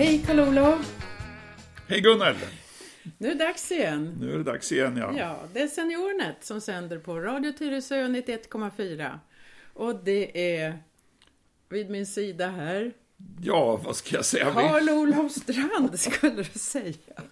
Hej 0.00 0.22
Karl-Olof! 0.26 1.02
Hej 1.88 2.00
Gunnel! 2.00 2.34
Nu 3.18 3.28
är 3.28 3.34
det 3.34 3.44
dags 3.44 3.72
igen. 3.72 4.16
Nu 4.20 4.32
är 4.32 4.38
det 4.38 4.44
dags 4.44 4.72
igen 4.72 4.96
ja. 4.96 5.14
Ja, 5.18 5.38
det 5.52 5.60
är 5.60 5.66
Seniornet 5.66 6.44
som 6.44 6.60
sänder 6.60 6.98
på 6.98 7.20
Radio 7.20 7.52
Tyresö 7.52 7.94
91,4. 7.94 9.18
Och 9.74 10.04
det 10.04 10.54
är 10.56 10.78
vid 11.68 11.90
min 11.90 12.06
sida 12.06 12.48
här 12.48 12.92
Ja, 13.42 13.80
vad 13.84 13.96
ska 13.96 14.16
jag 14.16 14.24
säga? 14.24 14.50
Karl-Olof 14.50 15.32
Strand 15.32 16.00
skulle 16.00 16.42
du 16.42 16.58
säga. 16.58 17.22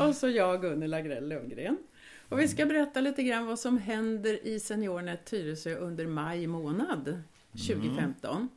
Och 0.00 0.14
så 0.14 0.28
jag, 0.28 0.60
Gunnel 0.60 0.94
Agrell 0.94 1.28
Lundgren. 1.28 1.78
Och 2.28 2.40
vi 2.40 2.48
ska 2.48 2.66
berätta 2.66 3.00
lite 3.00 3.22
grann 3.22 3.46
vad 3.46 3.58
som 3.58 3.78
händer 3.78 4.46
i 4.46 4.60
Seniornet 4.60 5.24
Tyresö 5.24 5.76
under 5.76 6.06
maj 6.06 6.46
månad 6.46 7.22
2015. 7.52 8.36
Mm. 8.36 8.48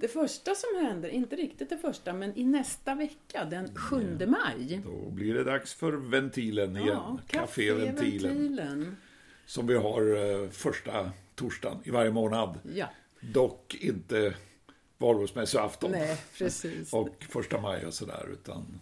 Det 0.00 0.08
första 0.08 0.54
som 0.54 0.84
händer, 0.84 1.08
inte 1.08 1.36
riktigt 1.36 1.68
det 1.68 1.78
första, 1.78 2.12
men 2.12 2.38
i 2.38 2.44
nästa 2.44 2.94
vecka, 2.94 3.44
den 3.44 3.76
7 3.76 4.18
maj. 4.26 4.80
Då 4.84 5.10
blir 5.10 5.34
det 5.34 5.44
dags 5.44 5.74
för 5.74 5.92
Ventilen 5.92 6.76
igen. 6.76 6.88
Ja, 6.88 7.18
Café 7.26 7.72
Ventilen. 7.72 8.96
Som 9.46 9.66
vi 9.66 9.74
har 9.76 10.02
uh, 10.02 10.50
första 10.50 11.10
torsdagen 11.34 11.78
i 11.84 11.90
varje 11.90 12.10
månad. 12.10 12.58
Ja. 12.74 12.90
Dock 13.20 13.74
inte 13.74 14.34
valborgsmässoafton. 14.98 15.90
Nej, 15.90 16.18
precis. 16.38 16.92
och 16.92 17.24
första 17.28 17.60
maj 17.60 17.86
och 17.86 17.94
sådär, 17.94 18.28
utan 18.32 18.80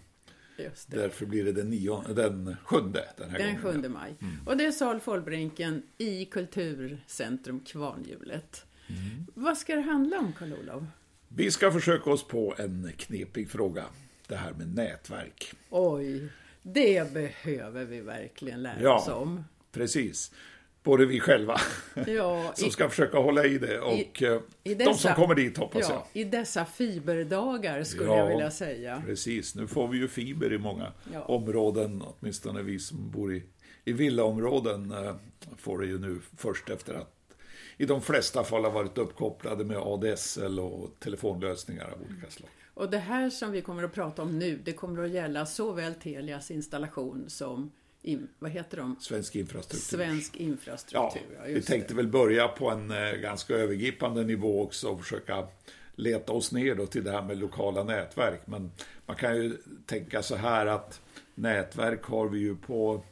Därför 0.87 1.27
blir 1.27 1.45
det 1.45 1.53
den, 1.53 1.71
nio, 1.71 2.03
den 2.09 2.57
sjunde 2.65 3.09
den 3.17 3.31
här 3.31 3.39
Den 3.39 3.47
gången. 3.47 3.63
sjunde 3.63 3.89
maj. 3.89 4.15
Mm. 4.21 4.37
Och 4.47 4.57
det 4.57 4.65
är 4.65 4.73
Sal 4.73 5.01
Follbrinken 5.01 5.83
i 5.99 6.25
Kulturcentrum 6.25 7.61
Kvarnhjulet. 7.61 8.67
Mm. 8.89 9.27
Vad 9.35 9.59
ska 9.59 9.75
det 9.75 9.81
handla 9.81 10.19
om, 10.19 10.33
Karl-Olof? 10.33 10.83
Vi 11.37 11.51
ska 11.51 11.71
försöka 11.71 12.11
oss 12.11 12.29
på 12.29 12.55
en 12.59 12.93
knepig 12.97 13.51
fråga. 13.51 13.85
Det 14.29 14.37
här 14.37 14.53
med 14.53 14.75
nätverk. 14.75 15.53
Oj, 15.71 16.29
det 16.63 17.13
behöver 17.13 17.85
vi 17.85 18.01
verkligen 18.01 18.63
lära 18.63 18.83
ja, 18.83 18.97
oss 18.97 19.09
om. 19.09 19.45
Precis. 19.73 20.33
Både 20.83 21.07
vi 21.07 21.21
själva, 21.21 21.61
ja, 22.07 22.53
som 22.57 22.69
i, 22.69 22.71
ska 22.71 22.89
försöka 22.89 23.19
hålla 23.19 23.45
i 23.45 23.59
det, 23.59 23.81
och 23.81 23.93
i, 23.93 24.41
i 24.65 24.75
dessa, 24.75 24.91
de 24.91 24.99
som 24.99 25.15
kommer 25.15 25.35
dit 25.35 25.57
hoppas 25.59 25.89
ja, 25.89 26.07
jag. 26.13 26.23
I 26.23 26.25
dessa 26.25 26.65
fiberdagar 26.65 27.83
skulle 27.85 28.11
ja, 28.11 28.19
jag 28.19 28.29
vilja 28.29 28.51
säga. 28.51 29.03
Precis, 29.07 29.55
nu 29.55 29.67
får 29.67 29.89
vi 29.89 29.99
ju 29.99 30.09
fiber 30.09 30.53
i 30.53 30.59
många 30.59 30.93
områden, 31.27 32.03
åtminstone 32.03 32.63
vi 32.63 32.79
som 32.79 33.11
bor 33.11 33.35
i, 33.35 33.43
i 33.85 33.93
villaområden 33.93 34.91
eh, 34.91 35.15
får 35.59 35.79
det 35.79 35.87
ju 35.87 35.99
nu 35.99 36.21
först 36.37 36.71
efter 36.71 36.95
att 36.95 37.14
i 37.77 37.87
de 37.87 38.03
flesta 38.03 38.45
fall 38.45 38.65
har 38.65 38.71
varit 38.71 38.99
uppkopplade 38.99 39.65
med 39.65 39.77
ADSL 39.77 40.61
och 40.61 40.91
telefonlösningar 40.99 41.85
av 41.85 41.99
olika 42.11 42.31
slag. 42.31 42.51
Och 42.75 42.91
det 42.91 42.99
här 42.99 43.31
som 43.31 43.53
vi 43.53 43.63
kommer 43.63 43.83
att 43.83 43.93
prata 43.93 44.23
om 44.23 44.39
nu, 44.39 44.61
det 44.65 44.73
kommer 44.73 45.05
att 45.05 45.11
gälla 45.11 45.47
såväl 45.47 45.95
Telias 45.95 46.51
installation 46.51 47.25
som 47.29 47.73
in, 48.03 48.29
vad 48.39 48.51
heter 48.51 48.77
de? 48.77 48.97
Svensk 49.01 49.37
infrastruktur. 49.37 49.97
Svensk 49.97 50.37
infrastruktur, 50.37 51.23
ja, 51.35 51.47
ja 51.47 51.55
Vi 51.55 51.63
tänkte 51.63 51.89
det. 51.89 51.97
väl 51.97 52.09
börja 52.09 52.49
på 52.49 52.71
en 52.71 52.91
eh, 52.91 53.13
ganska 53.13 53.55
övergripande 53.55 54.25
nivå 54.25 54.63
också 54.63 54.89
och 54.89 55.01
försöka 55.01 55.47
leta 55.95 56.33
oss 56.33 56.53
ner 56.53 56.75
då 56.75 56.87
till 56.87 57.05
det 57.05 57.11
här 57.11 57.23
med 57.23 57.39
lokala 57.39 57.85
nätverk. 57.85 58.41
Men 58.45 58.73
man 59.07 59.17
kan 59.17 59.37
ju 59.37 59.57
tänka 59.87 60.23
så 60.23 60.37
här 60.37 60.67
att 60.67 61.01
nätverk 61.35 62.05
har 62.05 62.29
vi 62.29 62.39
ju 62.39 62.57
på, 62.57 63.05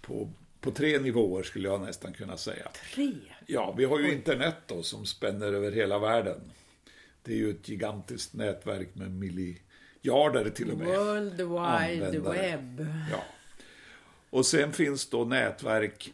på, 0.00 0.30
på 0.60 0.70
tre 0.70 0.98
nivåer 0.98 1.42
skulle 1.42 1.68
jag 1.68 1.80
nästan 1.80 2.12
kunna 2.12 2.36
säga. 2.36 2.70
Tre? 2.94 3.12
Ja, 3.46 3.74
vi 3.78 3.84
har 3.84 3.98
ju 3.98 4.12
internet 4.12 4.56
då 4.66 4.82
som 4.82 5.06
spänner 5.06 5.52
över 5.52 5.72
hela 5.72 5.98
världen. 5.98 6.40
Det 7.22 7.32
är 7.32 7.36
ju 7.36 7.50
ett 7.50 7.68
gigantiskt 7.68 8.34
nätverk 8.34 8.94
med 8.94 9.10
miljarder 9.10 10.50
till 10.50 10.70
och 10.70 10.78
med. 10.78 10.86
World 10.86 11.36
Wide 11.36 12.18
Web. 12.18 12.86
Ja. 13.10 13.24
Och 14.30 14.46
sen 14.46 14.72
finns 14.72 15.10
då 15.10 15.24
nätverk, 15.24 16.12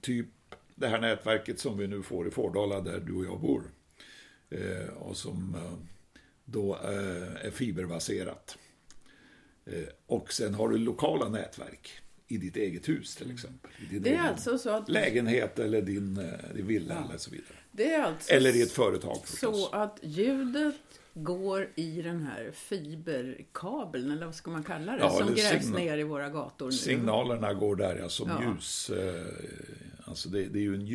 typ 0.00 0.26
det 0.74 0.88
här 0.88 1.00
nätverket 1.00 1.60
som 1.60 1.78
vi 1.78 1.86
nu 1.86 2.02
får 2.02 2.28
i 2.28 2.30
Fårdala 2.30 2.80
där 2.80 3.00
du 3.00 3.14
och 3.14 3.24
jag 3.24 3.40
bor. 3.40 3.62
Eh, 4.50 4.94
och 4.98 5.16
som 5.16 5.54
eh, 5.54 5.78
då 6.44 6.74
eh, 6.74 7.46
är 7.46 7.50
fiberbaserat. 7.50 8.58
Eh, 9.66 9.88
och 10.06 10.32
sen 10.32 10.54
har 10.54 10.68
du 10.68 10.78
lokala 10.78 11.28
nätverk 11.28 12.00
i 12.30 12.36
ditt 12.36 12.56
eget 12.56 12.88
hus 12.88 13.16
till 13.16 13.30
exempel. 13.30 13.70
I 13.78 13.84
din 13.84 14.02
det 14.02 14.14
är 14.14 14.28
alltså 14.28 14.58
så 14.58 14.70
att... 14.70 14.88
Lägenhet 14.88 15.58
eller 15.58 15.82
din, 15.82 16.18
eh, 16.18 16.54
din 16.54 16.66
villa 16.66 16.94
ja. 16.94 17.04
eller 17.04 17.18
så 17.18 17.30
vidare. 17.30 17.56
Det 17.72 17.92
är 17.92 18.02
alltså 18.02 18.32
eller 18.32 18.56
i 18.56 18.62
ett 18.62 18.72
företag 18.72 19.20
förstås. 19.24 19.70
Så 19.70 19.76
att 19.76 19.98
ljudet 20.02 20.74
går 21.14 21.68
i 21.74 22.02
den 22.02 22.22
här 22.22 22.50
fiberkabeln, 22.52 24.10
eller 24.10 24.26
vad 24.26 24.34
ska 24.34 24.50
man 24.50 24.62
kalla 24.62 24.92
det, 24.92 24.98
ja, 24.98 25.10
som 25.10 25.34
grävs 25.34 25.66
ner 25.66 25.98
i 25.98 26.02
våra 26.02 26.28
gator 26.28 26.66
nu. 26.66 26.72
Signalerna 26.72 27.54
går 27.54 27.76
där 27.76 27.96
ja, 27.96 28.08
som 28.08 28.28
ja. 28.28 28.42
ljus. 28.42 28.90
Eh, 28.90 29.26
alltså 30.04 30.28
det, 30.28 30.44
det, 30.44 30.58
är 30.58 30.62
ju 30.62 30.74
en 30.74 30.86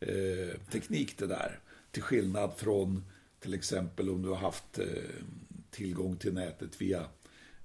ljusteknik 0.00 1.18
det 1.18 1.26
där. 1.26 1.58
Till 1.90 2.02
skillnad 2.02 2.52
från 2.56 3.04
till 3.40 3.54
exempel 3.54 4.10
om 4.10 4.22
du 4.22 4.28
har 4.28 4.36
haft 4.36 4.78
eh, 4.78 4.86
tillgång 5.70 6.16
till 6.16 6.34
nätet 6.34 6.80
via 6.80 7.04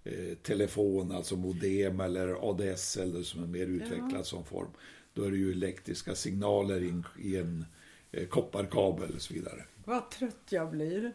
eh, 0.06 0.36
telefon, 0.36 1.12
alltså 1.12 1.36
modem 1.36 2.00
eller 2.00 2.50
ADSL 2.50 3.26
som 3.26 3.44
är 3.44 3.48
mer 3.48 3.68
utvecklad 3.68 4.20
ja. 4.20 4.24
som 4.24 4.46
form. 4.46 4.70
Då 5.14 5.24
är 5.24 5.32
det 5.32 5.38
ju 5.38 5.52
elektriska 5.52 6.16
signaler 6.16 6.84
in, 6.84 7.06
i 7.20 7.38
en 7.38 7.66
eh, 8.12 8.28
kopparkabel 8.28 9.16
och 9.16 9.22
så 9.22 9.34
vidare. 9.34 9.64
Vad 9.86 10.10
trött 10.10 10.46
jag 10.50 10.72
blir. 10.72 11.14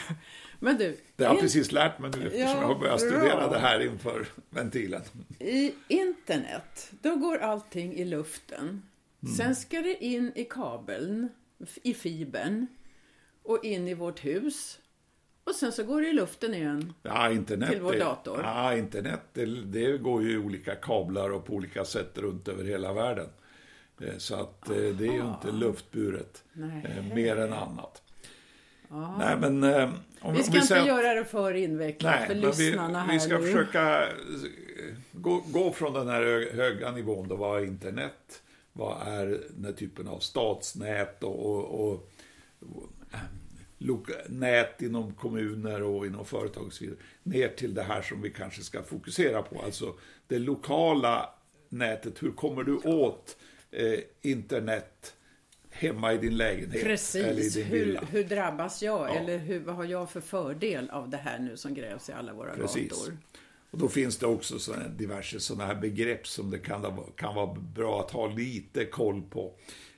Men 0.58 0.76
du. 0.76 0.96
Det 1.16 1.24
har 1.24 1.34
jag 1.34 1.40
precis 1.40 1.72
lärt 1.72 1.98
mig 1.98 2.10
nu 2.16 2.26
eftersom 2.26 2.48
ja, 2.48 2.60
jag 2.60 2.66
har 2.66 2.78
börjat 2.78 3.00
studera 3.00 3.48
det 3.50 3.58
här 3.58 3.80
inför 3.80 4.26
ventilen. 4.50 5.02
I 5.38 5.74
internet, 5.88 6.92
då 7.02 7.16
går 7.16 7.38
allting 7.38 7.94
i 7.94 8.04
luften. 8.04 8.82
Mm. 9.22 9.34
Sen 9.34 9.56
ska 9.56 9.80
det 9.80 10.04
in 10.04 10.32
i 10.34 10.44
kabeln, 10.44 11.28
i 11.82 11.94
fibern 11.94 12.66
och 13.42 13.64
in 13.64 13.88
i 13.88 13.94
vårt 13.94 14.24
hus. 14.24 14.78
Och 15.44 15.54
sen 15.54 15.72
så 15.72 15.84
går 15.84 16.00
det 16.00 16.08
i 16.08 16.12
luften 16.12 16.54
igen 16.54 16.92
ja, 17.02 17.30
internet, 17.30 17.70
till 17.70 17.80
vår 17.80 17.92
dator. 17.92 18.40
Ja, 18.42 18.76
internet 18.76 19.20
det, 19.32 19.46
det 19.46 19.98
går 19.98 20.22
ju 20.22 20.32
i 20.32 20.38
olika 20.38 20.74
kablar 20.74 21.30
och 21.30 21.46
på 21.46 21.52
olika 21.52 21.84
sätt 21.84 22.18
runt 22.18 22.48
över 22.48 22.64
hela 22.64 22.92
världen. 22.92 23.28
Eh, 24.00 24.16
så 24.18 24.34
att 24.34 24.70
Aha. 24.70 24.78
det 24.78 25.06
är 25.06 25.12
ju 25.12 25.26
inte 25.26 25.50
luftburet 25.52 26.44
Nej. 26.52 27.10
mer 27.14 27.36
än 27.36 27.52
annat. 27.52 28.02
Ja. 28.88 29.16
Nej, 29.18 29.36
men, 29.40 29.64
eh, 29.64 29.90
om, 30.20 30.34
vi 30.34 30.42
ska 30.42 30.54
inte 30.54 30.66
säger, 30.66 30.86
göra 30.86 31.14
det 31.14 31.24
för 31.24 31.54
invecklat 31.54 32.14
nej, 32.18 32.28
för 32.28 32.34
lyssnarna 32.34 33.04
vi, 33.04 33.06
här 33.06 33.12
Vi 33.12 33.20
ska 33.20 33.38
nu. 33.38 33.46
försöka 33.46 34.08
gå, 35.12 35.44
gå 35.46 35.72
från 35.72 35.92
den 35.92 36.08
här 36.08 36.54
höga 36.54 36.90
nivån 36.90 37.28
då, 37.28 37.36
vad 37.36 37.62
är 37.62 37.66
internet? 37.66 38.42
Vad 38.72 39.08
är 39.08 39.26
den 39.50 39.64
här 39.64 39.72
typen 39.72 40.08
av 40.08 40.18
statsnät 40.18 41.22
och, 41.22 41.64
och, 41.64 41.90
och 41.90 42.10
nät 44.28 44.82
inom 44.82 45.14
kommuner 45.14 45.82
och 45.82 46.06
inom 46.06 46.24
företag 46.24 46.66
och 46.66 46.72
så 46.72 46.84
vidare. 46.84 46.98
Ner 47.22 47.48
till 47.48 47.74
det 47.74 47.82
här 47.82 48.02
som 48.02 48.22
vi 48.22 48.30
kanske 48.30 48.62
ska 48.62 48.82
fokusera 48.82 49.42
på, 49.42 49.62
alltså 49.62 49.94
det 50.26 50.38
lokala 50.38 51.30
nätet. 51.68 52.22
Hur 52.22 52.32
kommer 52.32 52.62
du 52.62 52.76
åt 52.76 53.36
eh, 53.70 53.98
internet 54.22 55.14
hemma 55.72 56.12
i 56.12 56.18
din 56.18 56.36
lägenhet. 56.36 56.82
Precis. 56.82 57.24
Eller 57.24 57.42
i 57.42 57.48
din 57.48 57.64
hur, 57.64 57.84
villa. 57.84 58.00
hur 58.10 58.24
drabbas 58.24 58.82
jag? 58.82 59.08
Ja. 59.08 59.14
Eller 59.14 59.38
hur, 59.38 59.60
vad 59.60 59.74
har 59.74 59.84
jag 59.84 60.10
för 60.10 60.20
fördel 60.20 60.90
av 60.90 61.10
det 61.10 61.16
här 61.16 61.38
nu 61.38 61.56
som 61.56 61.74
grävs 61.74 62.08
i 62.08 62.12
alla 62.12 62.32
våra 62.32 62.54
Precis. 62.54 62.90
gator? 62.90 63.16
Och 63.70 63.78
då 63.78 63.88
finns 63.88 64.18
det 64.18 64.26
också 64.26 64.58
såna, 64.58 64.88
diverse 64.88 65.40
sådana 65.40 65.66
här 65.66 65.74
begrepp 65.74 66.26
som 66.26 66.50
det 66.50 66.58
kan, 66.58 67.04
kan 67.16 67.34
vara 67.34 67.54
bra 67.54 68.00
att 68.00 68.10
ha 68.10 68.26
lite 68.26 68.84
koll 68.84 69.22
på. 69.22 69.54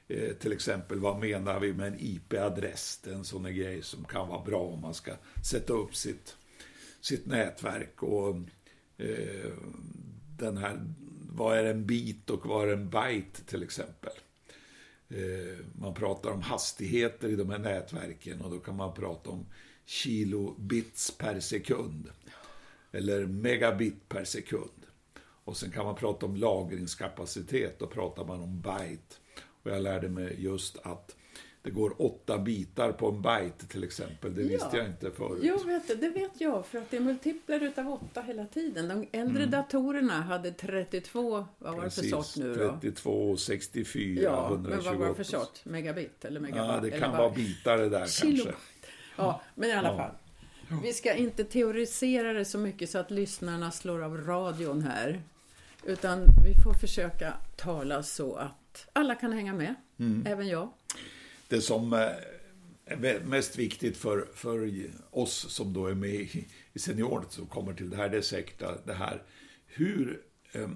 Eh, 0.09 0.33
till 0.33 0.53
exempel, 0.53 0.99
vad 0.99 1.19
menar 1.19 1.61
vi 1.61 1.73
med 1.73 1.87
en 1.87 1.99
IP-adress? 2.01 3.01
Det 3.05 3.11
är 3.11 3.15
en 3.15 3.25
sån 3.25 3.55
grej 3.55 3.83
som 3.83 4.05
kan 4.05 4.29
vara 4.29 4.45
bra 4.45 4.61
om 4.61 4.81
man 4.81 4.95
ska 4.95 5.13
sätta 5.45 5.73
upp 5.73 5.97
sitt, 5.97 6.37
sitt 7.01 7.27
nätverk. 7.27 8.03
Och 8.03 8.37
eh, 8.97 9.53
den 10.39 10.57
här, 10.57 10.95
vad 11.31 11.59
är 11.59 11.65
en 11.65 11.87
bit 11.87 12.31
och 12.31 12.47
vad 12.47 12.69
är 12.69 12.73
en 12.73 12.91
byte 12.91 13.45
till 13.47 13.63
exempel? 13.63 14.13
Eh, 15.09 15.67
man 15.73 15.95
pratar 15.95 16.31
om 16.31 16.43
hastigheter 16.43 17.29
i 17.29 17.37
de 17.37 17.51
här 17.51 17.59
nätverken 17.59 18.41
och 18.41 18.51
då 18.51 18.59
kan 18.59 18.77
man 18.77 18.95
prata 18.95 19.31
om 19.31 19.47
kilobits 19.85 21.11
per 21.11 21.41
sekund. 21.41 22.11
Eller 22.93 23.27
megabit 23.27 24.09
per 24.09 24.25
sekund. 24.25 24.71
Och 25.45 25.57
sen 25.57 25.71
kan 25.71 25.85
man 25.85 25.95
prata 25.95 26.27
om 26.27 26.37
lagringskapacitet, 26.37 27.79
då 27.79 27.87
pratar 27.87 28.25
man 28.25 28.41
om 28.41 28.61
byte. 28.61 29.17
Och 29.65 29.71
jag 29.71 29.83
lärde 29.83 30.09
mig 30.09 30.37
just 30.39 30.79
att 30.83 31.17
det 31.63 31.71
går 31.71 32.03
åtta 32.03 32.39
bitar 32.39 32.93
på 32.93 33.09
en 33.09 33.23
byte 33.23 33.67
till 33.69 33.85
exempel. 33.85 34.35
Det 34.35 34.43
Ja. 34.43 34.49
visste 34.49 34.77
jag 34.77 34.87
inte 34.87 35.11
förut. 35.11 35.41
Jo, 35.43 35.59
vet 35.67 36.01
det 36.01 36.09
vet 36.09 36.41
jag, 36.41 36.67
för 36.67 36.79
att 36.79 36.91
det 36.91 36.97
är 36.97 37.01
multiplar 37.01 37.61
utav 37.63 37.89
åtta 37.93 38.23
hela 38.23 38.47
tiden. 38.47 38.89
De 38.89 39.19
äldre 39.19 39.47
datorerna 39.47 40.21
hade 40.23 40.51
32, 40.53 41.47
vad 41.59 41.77
var 41.77 41.85
det 41.85 41.91
för 41.91 42.03
sort 42.03 42.37
nu 42.37 42.55
då? 42.55 42.69
32, 42.81 43.37
64, 43.37 44.23
Ja, 44.23 44.49
128. 44.51 44.77
men 44.77 44.85
vad 44.85 44.97
var 45.01 45.09
det 45.09 45.15
för 45.15 45.25
sort? 45.39 45.65
Megabit 45.65 46.25
eller 46.25 46.41
megabyte? 46.41 46.73
Ja, 46.75 46.81
det 46.81 46.91
kan 46.91 47.13
vara 47.17 47.31
bitar 47.31 47.79
det 47.79 47.89
där 47.89 48.07
Kilo. 48.07 48.45
kanske. 48.45 48.61
Ja, 49.17 49.41
men 49.55 49.69
i 49.69 49.73
alla 49.73 49.89
Ja. 49.89 49.97
fall. 49.97 50.11
Vi 50.83 50.93
ska 50.93 51.15
inte 51.15 51.45
teorisera 51.45 52.33
det 52.33 52.45
så 52.45 52.59
mycket 52.59 52.91
så 52.91 52.99
att 52.99 53.11
lyssnarna 53.11 53.71
slår 53.71 54.03
av 54.05 54.17
radion 54.17 54.83
här. 54.83 55.23
Utan 55.85 56.19
vi 56.45 56.55
får 56.65 56.75
försöka 56.75 57.35
tala 57.57 58.03
så 58.03 58.35
att 58.35 58.53
alla 58.93 59.15
kan 59.15 59.33
hänga 59.33 59.53
med, 59.53 59.75
mm. 59.99 60.27
även 60.27 60.49
jag. 60.49 60.71
Det 61.49 61.61
som 61.61 61.93
eh, 61.93 62.09
är 62.85 63.21
mest 63.25 63.59
viktigt 63.59 63.97
för, 63.97 64.29
för 64.35 64.71
oss 65.11 65.53
som 65.53 65.73
då 65.73 65.87
är 65.87 65.95
med 65.95 66.11
i, 66.11 66.47
i 66.73 66.79
som 66.79 67.47
kommer 67.49 67.75
till 67.75 67.91
det 67.91 67.97
här, 67.97 68.09
det 68.09 68.17
är 68.17 68.23
säkert 68.23 68.63
det 68.85 68.95
här 68.95 69.23
hur, 69.67 70.23
eh, 70.53 70.69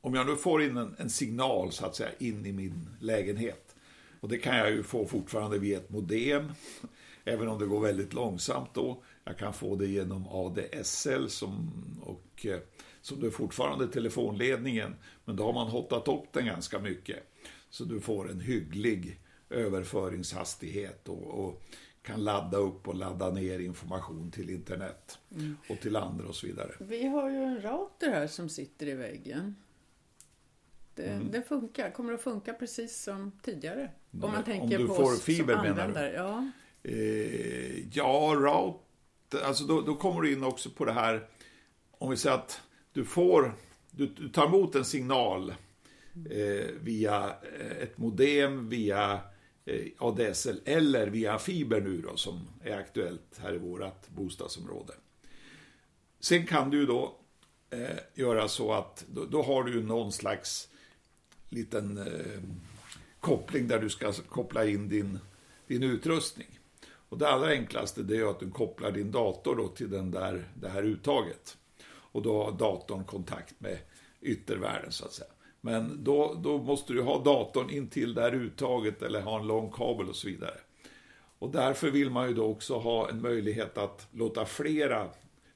om 0.00 0.14
jag 0.14 0.26
nu 0.26 0.36
får 0.36 0.62
in 0.62 0.76
en, 0.76 0.96
en, 0.98 1.10
signal 1.10 1.72
så 1.72 1.86
att 1.86 1.96
säga 1.96 2.10
in 2.18 2.46
i 2.46 2.52
min 2.52 2.88
lägenhet, 3.00 3.76
och 4.20 4.28
det 4.28 4.38
kan 4.38 4.56
jag 4.56 4.70
ju 4.70 4.82
få 4.82 5.06
fortfarande 5.06 5.58
via 5.58 5.78
ett 5.78 5.90
modem, 5.90 6.52
även 7.24 7.48
om 7.48 7.58
det 7.58 7.66
går 7.66 7.80
väldigt 7.80 8.12
långsamt 8.12 8.74
då. 8.74 9.02
Jag 9.24 9.38
kan 9.38 9.52
få 9.52 9.76
det 9.76 9.86
genom 9.86 10.28
ADSL 10.28 11.28
som, 11.28 11.70
och, 12.02 12.46
eh, 13.00 13.02
som 13.02 13.24
är 13.24 13.30
fortfarande 13.30 13.88
telefonledningen, 13.88 14.94
men 15.24 15.36
då 15.36 15.44
har 15.44 15.52
man 15.52 15.66
hotat 15.66 16.08
upp 16.08 16.32
den 16.32 16.46
ganska 16.46 16.78
mycket. 16.78 17.18
Så 17.70 17.84
du 17.84 18.00
får 18.00 18.30
en 18.30 18.40
hygglig 18.40 19.20
överföringshastighet 19.50 21.08
och, 21.08 21.46
och 21.46 21.62
kan 22.02 22.24
ladda 22.24 22.58
upp 22.58 22.88
och 22.88 22.94
ladda 22.94 23.30
ner 23.30 23.58
information 23.58 24.30
till 24.30 24.50
internet 24.50 25.18
mm. 25.30 25.56
och 25.68 25.80
till 25.80 25.96
andra 25.96 26.28
och 26.28 26.34
så 26.34 26.46
vidare. 26.46 26.72
Vi 26.78 27.06
har 27.06 27.30
ju 27.30 27.36
en 27.36 27.60
router 27.60 28.10
här 28.10 28.26
som 28.26 28.48
sitter 28.48 28.86
i 28.86 28.94
väggen. 28.94 29.56
Det, 30.94 31.06
mm. 31.06 31.30
det 31.30 31.42
funkar, 31.42 31.90
kommer 31.90 32.12
att 32.12 32.22
funka 32.22 32.54
precis 32.54 33.02
som 33.02 33.32
tidigare. 33.42 33.90
Nej, 34.10 34.24
om 34.24 34.32
man 34.32 34.44
tänker 34.44 34.76
om 34.76 34.82
du 34.82 34.88
på 34.88 34.94
får 34.94 35.16
fiber 35.16 35.62
menar 35.62 35.88
du? 35.88 36.00
Ja, 36.00 36.50
eh, 36.82 37.88
ja 37.96 38.32
router, 38.34 39.46
alltså 39.46 39.64
då, 39.64 39.80
då, 39.80 39.94
kommer 39.94 40.22
du 40.22 40.32
in 40.32 40.44
också 40.44 40.70
på 40.70 40.84
det 40.84 40.92
här, 40.92 41.28
om 41.90 42.10
vi 42.10 42.16
säger 42.16 42.36
att 42.36 42.60
du 43.00 43.06
får, 43.06 43.54
du, 43.90 44.06
du 44.06 44.28
tar 44.28 44.46
emot 44.46 44.74
en 44.74 44.84
signal 44.84 45.54
eh, 46.30 46.66
via 46.80 47.34
eh, 47.58 47.82
ett 47.82 47.98
modem, 47.98 48.68
via 48.68 49.20
Eh, 49.70 49.86
ADSL 49.98 50.60
eller 50.64 51.06
via 51.06 51.38
fiber 51.38 51.80
nu 51.80 52.00
då 52.00 52.16
som 52.16 52.48
är 52.62 52.76
aktuellt 52.76 53.40
här 53.42 53.54
i 53.54 53.58
vårt 53.58 54.08
bostadsområde. 54.08 54.92
Sen 56.20 56.46
kan 56.46 56.70
du 56.70 56.86
då 56.86 57.16
eh, 57.70 57.98
göra 58.14 58.48
så 58.48 58.72
att 58.72 59.04
då, 59.08 59.24
då, 59.24 59.42
har 59.42 59.64
du 59.64 59.82
någon 59.82 60.12
slags 60.12 60.68
liten 61.48 61.98
eh, 61.98 62.42
koppling 63.20 63.68
där 63.68 63.78
du 63.78 63.90
ska 63.90 64.12
koppla 64.12 64.66
in 64.66 64.88
din, 64.88 65.18
din 65.66 65.82
utrustning. 65.82 66.58
Och 67.08 67.18
det 67.18 67.28
allra 67.28 67.50
enklaste 67.50 68.02
det 68.02 68.16
är 68.16 68.30
att 68.30 68.40
du 68.40 68.50
kopplar 68.50 68.90
din 68.90 69.10
dator 69.10 69.56
då 69.56 69.68
till 69.68 69.90
den 69.90 70.10
där, 70.10 70.48
det 70.54 70.68
här 70.68 70.82
uttaget. 70.82 71.56
Och 72.12 72.22
då 72.22 72.44
har 72.44 72.52
datorn 72.52 73.04
kontakt 73.04 73.60
med 73.60 73.78
yttervärlden 74.20 74.92
så 74.92 75.04
att 75.04 75.12
säga. 75.12 75.30
Men 75.60 76.04
då, 76.04 76.34
då 76.42 76.58
måste 76.58 76.92
du 76.92 77.02
ha 77.02 77.22
datorn 77.22 77.70
in 77.70 77.88
till 77.88 78.14
det 78.14 78.20
här 78.20 78.34
uttaget 78.34 79.02
eller 79.02 79.20
ha 79.20 79.40
en 79.40 79.46
lång 79.46 79.72
kabel 79.72 80.08
och 80.08 80.16
så 80.16 80.28
vidare. 80.28 80.54
Och 81.38 81.50
därför 81.50 81.90
vill 81.90 82.10
man 82.10 82.28
ju 82.28 82.34
då 82.34 82.44
också 82.44 82.78
ha 82.78 83.08
en 83.10 83.22
möjlighet 83.22 83.78
att 83.78 84.08
låta 84.12 84.44
flera 84.44 85.08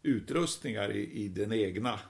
utrustningar 0.03 0.91
i, 0.93 1.13
i 1.13 1.29
den 1.29 1.53
egna 1.53 2.01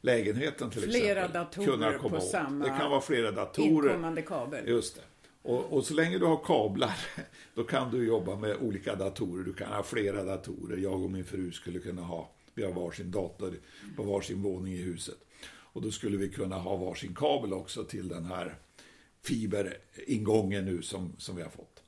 lägenheten 0.00 0.70
till 0.70 0.82
flera 0.82 1.20
exempel. 1.20 1.32
datorer 1.32 1.66
kunna 1.66 1.98
komma 1.98 2.10
på 2.10 2.16
åt. 2.16 2.30
samma 2.30 2.64
Det 2.64 2.70
kan 2.70 2.90
vara 2.90 3.00
flera 3.00 3.30
datorer. 3.30 3.88
inkommande 3.88 4.22
kabel. 4.22 4.68
Just 4.68 4.96
det. 4.96 5.02
Och, 5.42 5.72
och, 5.72 5.84
så 5.84 5.94
länge 5.94 6.18
du 6.18 6.24
har 6.24 6.44
kablar, 6.44 6.96
då 7.54 7.64
kan 7.64 7.90
du 7.90 8.06
jobba 8.06 8.36
med 8.36 8.56
olika 8.60 8.94
datorer. 8.94 9.44
Du 9.44 9.54
kan 9.54 9.72
ha 9.72 9.82
flera 9.82 10.24
datorer. 10.24 10.76
Jag 10.76 11.02
och 11.02 11.10
min 11.10 11.24
fru 11.24 11.52
skulle 11.52 11.78
kunna 11.78 12.02
ha, 12.02 12.30
vi 12.58 12.64
har 12.64 12.72
varsin 12.72 13.10
dator 13.10 13.54
på 13.96 14.02
varsin 14.02 14.42
våning 14.42 14.72
i 14.72 14.82
huset. 14.82 15.18
Och 15.48 15.82
då 15.82 15.90
skulle 15.90 16.16
vi 16.16 16.28
kunna 16.28 16.56
ha 16.56 16.76
varsin 16.76 17.14
kabel 17.14 17.52
också 17.52 17.84
till 17.84 18.08
den 18.08 18.24
här 18.24 18.54
fiberingången 19.22 20.64
nu 20.64 20.82
som, 20.82 21.12
som 21.18 21.36
vi 21.36 21.42
har 21.42 21.50
fått. 21.50 21.82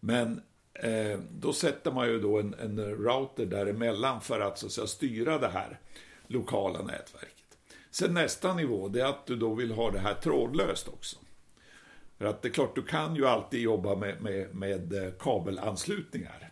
Men 0.00 0.42
eh, 0.74 1.20
då 1.30 1.52
sätter 1.52 1.92
man 1.92 2.08
ju 2.08 2.20
då 2.20 2.38
en, 2.38 2.54
en 2.54 2.80
router 2.80 3.46
däremellan 3.46 4.20
för 4.20 4.40
att, 4.40 4.58
så 4.58 4.66
att 4.66 4.72
säga, 4.72 4.86
styra 4.86 5.38
det 5.38 5.48
här 5.48 5.80
lokala 6.26 6.82
nätverket. 6.82 7.58
Sen 7.90 8.14
nästa 8.14 8.54
nivå, 8.54 8.88
det 8.88 9.00
är 9.00 9.06
att 9.06 9.26
du 9.26 9.36
då 9.36 9.54
vill 9.54 9.72
ha 9.72 9.90
det 9.90 9.98
här 9.98 10.14
trådlöst 10.14 10.88
också. 10.88 11.16
För 12.18 12.24
att 12.24 12.42
det 12.42 12.48
är 12.48 12.52
klart, 12.52 12.74
du 12.74 12.82
kan 12.82 13.16
ju 13.16 13.26
alltid 13.26 13.60
jobba 13.60 13.96
med, 13.96 14.22
med, 14.22 14.54
med 14.54 14.92
eh, 14.92 15.12
kabelanslutningar. 15.18 16.50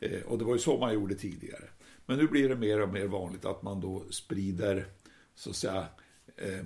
Eh, 0.00 0.22
och 0.22 0.38
det 0.38 0.44
var 0.44 0.52
ju 0.52 0.58
så 0.58 0.78
man 0.78 0.94
gjorde 0.94 1.14
tidigare. 1.14 1.64
Men 2.06 2.18
nu 2.18 2.26
blir 2.26 2.48
det 2.48 2.56
mer 2.56 2.80
och 2.80 2.88
mer 2.88 3.06
vanligt 3.06 3.44
att 3.44 3.62
man 3.62 3.80
då 3.80 4.04
sprider 4.10 4.86
så 5.34 5.50
att 5.50 5.56
säga, 5.56 5.86
eh, 6.36 6.58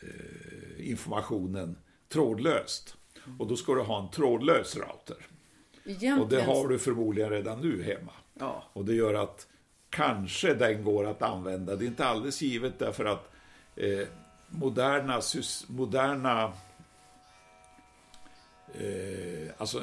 eh, 0.00 0.90
informationen 0.90 1.76
trådlöst. 2.08 2.96
Och 3.38 3.46
då 3.46 3.56
ska 3.56 3.74
du 3.74 3.80
ha 3.80 4.02
en 4.02 4.10
trådlös 4.10 4.76
router. 4.76 5.26
Egentligen... 5.84 6.20
Och 6.20 6.28
det 6.28 6.42
har 6.42 6.68
du 6.68 6.78
förmodligen 6.78 7.30
redan 7.30 7.60
nu 7.60 7.82
hemma. 7.82 8.12
Ja. 8.38 8.64
Och 8.72 8.84
det 8.84 8.94
gör 8.94 9.14
att 9.14 9.46
kanske 9.90 10.54
den 10.54 10.84
går 10.84 11.06
att 11.06 11.22
använda. 11.22 11.76
Det 11.76 11.84
är 11.84 11.86
inte 11.86 12.06
alldeles 12.06 12.42
givet 12.42 12.78
därför 12.78 13.04
att 13.04 13.32
eh, 13.76 14.06
moderna, 14.48 15.20
moderna 15.68 16.52
eh, 18.74 19.50
alltså 19.58 19.82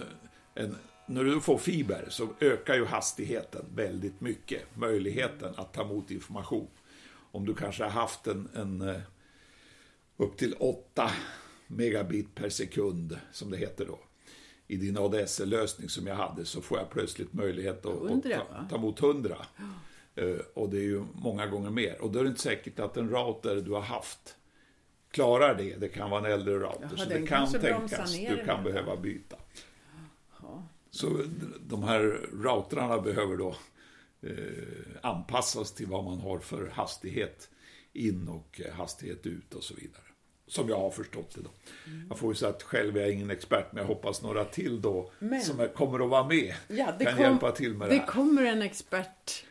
en, 0.53 0.75
när 1.07 1.23
du 1.23 1.41
får 1.41 1.57
fiber 1.57 2.05
så 2.09 2.29
ökar 2.39 2.75
ju 2.75 2.85
hastigheten 2.85 3.65
väldigt 3.75 4.21
mycket. 4.21 4.61
Möjligheten 4.75 5.53
att 5.57 5.73
ta 5.73 5.81
emot 5.81 6.11
information 6.11 6.67
om 7.31 7.45
du 7.45 7.55
kanske 7.55 7.83
har 7.83 7.89
haft 7.89 8.27
en, 8.27 8.49
en 8.55 8.81
eh, 8.81 9.01
upp 10.17 10.37
till 10.37 10.55
8 10.59 11.11
megabit 11.67 12.35
per 12.35 12.49
sekund, 12.49 13.17
som 13.31 13.51
det 13.51 13.57
heter 13.57 13.85
då, 13.85 13.99
i 14.67 14.75
din 14.75 14.97
ADSL-lösning 14.97 15.89
som 15.89 16.07
jag 16.07 16.15
hade, 16.15 16.45
så 16.45 16.61
får 16.61 16.77
jag 16.77 16.89
plötsligt 16.89 17.33
möjlighet 17.33 17.85
att, 17.85 17.95
100, 17.95 18.41
att 18.41 18.49
ta, 18.49 18.67
ta 18.69 18.75
emot 18.75 18.99
100. 18.99 19.37
Uh, 20.21 20.39
och 20.53 20.69
det 20.69 20.77
är 20.77 20.83
ju 20.83 21.05
många 21.13 21.47
gånger 21.47 21.69
mer. 21.69 22.01
Och 22.01 22.11
då 22.11 22.19
är 22.19 22.23
det 22.23 22.29
inte 22.29 22.41
säkert 22.41 22.79
att 22.79 22.97
en 22.97 23.09
router 23.09 23.55
du 23.55 23.71
har 23.71 23.81
haft 23.81 24.35
klarar 25.11 25.55
det. 25.55 25.75
Det 25.75 25.87
kan 25.87 26.09
vara 26.09 26.27
en 26.27 26.33
äldre 26.33 26.53
router. 26.53 26.79
Jaha, 26.81 26.97
så 26.97 27.09
det 27.09 27.27
kan 27.27 27.51
tänkas 27.51 28.13
du 28.13 28.45
kan 28.45 28.63
behöva 28.63 28.97
byta. 28.97 29.35
Så 30.97 31.23
de 31.59 31.83
här 31.83 32.01
routrarna 32.33 33.01
behöver 33.01 33.37
då 33.37 33.55
eh, 34.21 34.33
anpassas 35.01 35.73
till 35.73 35.87
vad 35.87 36.03
man 36.03 36.19
har 36.19 36.39
för 36.39 36.69
hastighet 36.69 37.49
in 37.93 38.27
och 38.27 38.61
eh, 38.65 38.73
hastighet 38.73 39.25
ut 39.25 39.53
och 39.53 39.63
så 39.63 39.73
vidare. 39.73 40.03
Som 40.47 40.69
jag 40.69 40.79
har 40.79 40.91
förstått 40.91 41.35
det 41.35 41.41
då. 41.41 41.49
Mm. 41.87 42.07
Jag 42.09 42.17
får 42.17 42.31
ju 42.31 42.35
säga 42.35 42.49
att 42.49 42.63
själv 42.63 42.97
är 42.97 43.01
jag 43.01 43.11
ingen 43.11 43.31
expert, 43.31 43.65
men 43.71 43.81
jag 43.81 43.87
hoppas 43.87 44.21
några 44.21 44.45
till 44.45 44.81
då 44.81 45.11
men, 45.19 45.41
som 45.41 45.67
kommer 45.75 46.03
att 46.03 46.09
vara 46.09 46.27
med 46.27 46.55
ja, 46.67 46.85
kan 46.85 47.13
kom, 47.13 47.23
hjälpa 47.23 47.51
till 47.51 47.73
med 47.73 47.89
det, 47.89 47.93
det 47.93 47.99
här. 47.99 48.05
Det 48.05 48.11
kommer 48.11 48.43
en 48.43 48.61
expert 48.61 49.45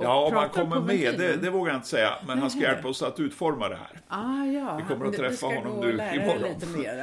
Ja, 0.00 0.26
om 0.26 0.34
man 0.34 0.48
kommer 0.48 0.80
med, 0.80 1.18
det, 1.18 1.36
det, 1.36 1.50
vågar 1.50 1.72
jag 1.72 1.78
inte 1.78 1.88
säga. 1.88 2.14
Men 2.26 2.38
han 2.38 2.50
ska 2.50 2.60
hjälpa 2.60 2.88
oss 2.88 3.02
att 3.02 3.20
utforma 3.20 3.68
det 3.68 3.76
här. 3.76 4.00
Ah, 4.08 4.44
ja. 4.44 4.76
Vi 4.76 4.94
kommer 4.94 5.06
att 5.06 5.16
träffa 5.16 5.46
honom 5.46 5.80
nu 5.80 5.90
imorgon. 5.90 6.54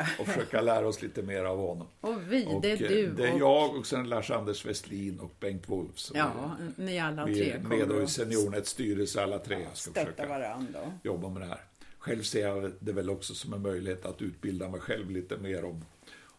och 0.19 0.27
försöka 0.27 0.61
lära 0.61 0.87
oss 0.87 1.01
lite 1.01 1.21
mer 1.21 1.43
av 1.43 1.57
honom. 1.57 1.87
Och 2.01 2.33
vi, 2.33 2.45
och 2.45 2.61
det 2.61 2.71
är 2.71 2.77
du. 2.77 3.11
Det 3.11 3.27
är 3.27 3.39
jag 3.39 3.75
och 3.75 3.85
sen 3.85 4.09
Lars-Anders 4.09 4.65
Westlin 4.65 5.19
och 5.19 5.31
Bengt 5.39 5.69
Wolf. 5.69 6.11
ja, 6.13 6.57
ni 6.75 6.99
alla 6.99 7.25
tre 7.25 7.33
vi 7.33 7.51
är 7.51 7.59
med 7.59 7.91
och 7.91 8.03
i 8.03 8.07
Seniornets 8.07 8.69
styrelse 8.69 9.23
alla 9.23 9.39
tre. 9.39 9.57
Ja, 9.59 9.69
ska 9.73 9.91
försöka 9.93 10.27
varandra. 10.27 10.79
jobba 11.03 11.29
med 11.29 11.41
det 11.41 11.47
här. 11.47 11.61
Själv 11.97 12.21
ser 12.21 12.47
jag 12.47 12.71
det 12.79 12.91
väl 12.91 13.09
också 13.09 13.33
som 13.33 13.53
en 13.53 13.61
möjlighet 13.61 14.05
att 14.05 14.21
utbilda 14.21 14.69
mig 14.69 14.79
själv 14.79 15.11
lite 15.11 15.37
mer 15.37 15.65
om, 15.65 15.85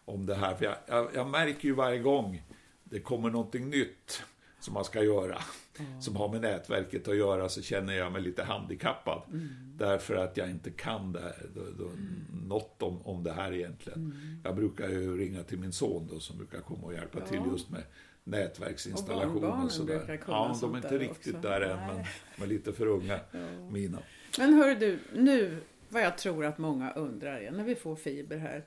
om 0.05 0.25
det 0.25 0.35
här. 0.35 0.55
För 0.55 0.65
jag, 0.65 0.75
jag, 0.87 1.07
jag 1.15 1.27
märker 1.27 1.67
ju 1.67 1.73
varje 1.73 1.99
gång 1.99 2.41
det 2.83 2.99
kommer 2.99 3.29
någonting 3.29 3.69
nytt 3.69 4.23
som 4.59 4.73
man 4.73 4.85
ska 4.85 5.03
göra, 5.03 5.37
mm. 5.79 6.01
som 6.01 6.15
har 6.15 6.29
med 6.29 6.41
nätverket 6.41 7.07
att 7.07 7.17
göra, 7.17 7.49
så 7.49 7.61
känner 7.61 7.93
jag 7.93 8.11
mig 8.11 8.21
lite 8.21 8.43
handikappad. 8.43 9.21
Mm. 9.27 9.49
Därför 9.77 10.15
att 10.15 10.37
jag 10.37 10.49
inte 10.49 10.71
kan 10.71 11.11
det 11.11 11.19
här, 11.19 11.49
då, 11.55 11.61
då, 11.77 11.85
mm. 11.85 12.25
något 12.47 12.83
om, 12.83 13.01
om 13.01 13.23
det 13.23 13.31
här 13.31 13.53
egentligen. 13.53 13.99
Mm. 13.99 14.41
Jag 14.43 14.55
brukar 14.55 14.89
ju 14.89 15.17
ringa 15.17 15.43
till 15.43 15.59
min 15.59 15.71
son 15.71 16.07
då, 16.11 16.19
som 16.19 16.37
brukar 16.37 16.61
komma 16.61 16.87
och 16.87 16.93
hjälpa 16.93 17.19
ja. 17.19 17.25
till 17.25 17.41
just 17.51 17.69
med 17.69 17.83
nätverksinstallation 18.23 19.43
och, 19.43 19.63
och 19.63 19.71
sådär. 19.71 20.19
Ja, 20.27 20.57
de 20.61 20.73
är 20.73 20.77
inte 20.77 20.97
riktigt 20.97 21.35
också. 21.35 21.49
där 21.49 21.61
än, 21.61 21.77
men 21.77 22.05
de 22.37 22.43
är 22.43 22.47
lite 22.47 22.73
för 22.73 22.85
unga, 22.85 23.19
ja. 23.31 23.69
mina. 23.71 23.99
Men 24.37 24.53
hör 24.53 24.75
du, 24.75 24.99
nu, 25.13 25.57
vad 25.89 26.01
jag 26.01 26.17
tror 26.17 26.45
att 26.45 26.57
många 26.57 26.91
undrar 26.91 27.37
är, 27.37 27.51
när 27.51 27.63
vi 27.63 27.75
får 27.75 27.95
fiber 27.95 28.37
här, 28.37 28.63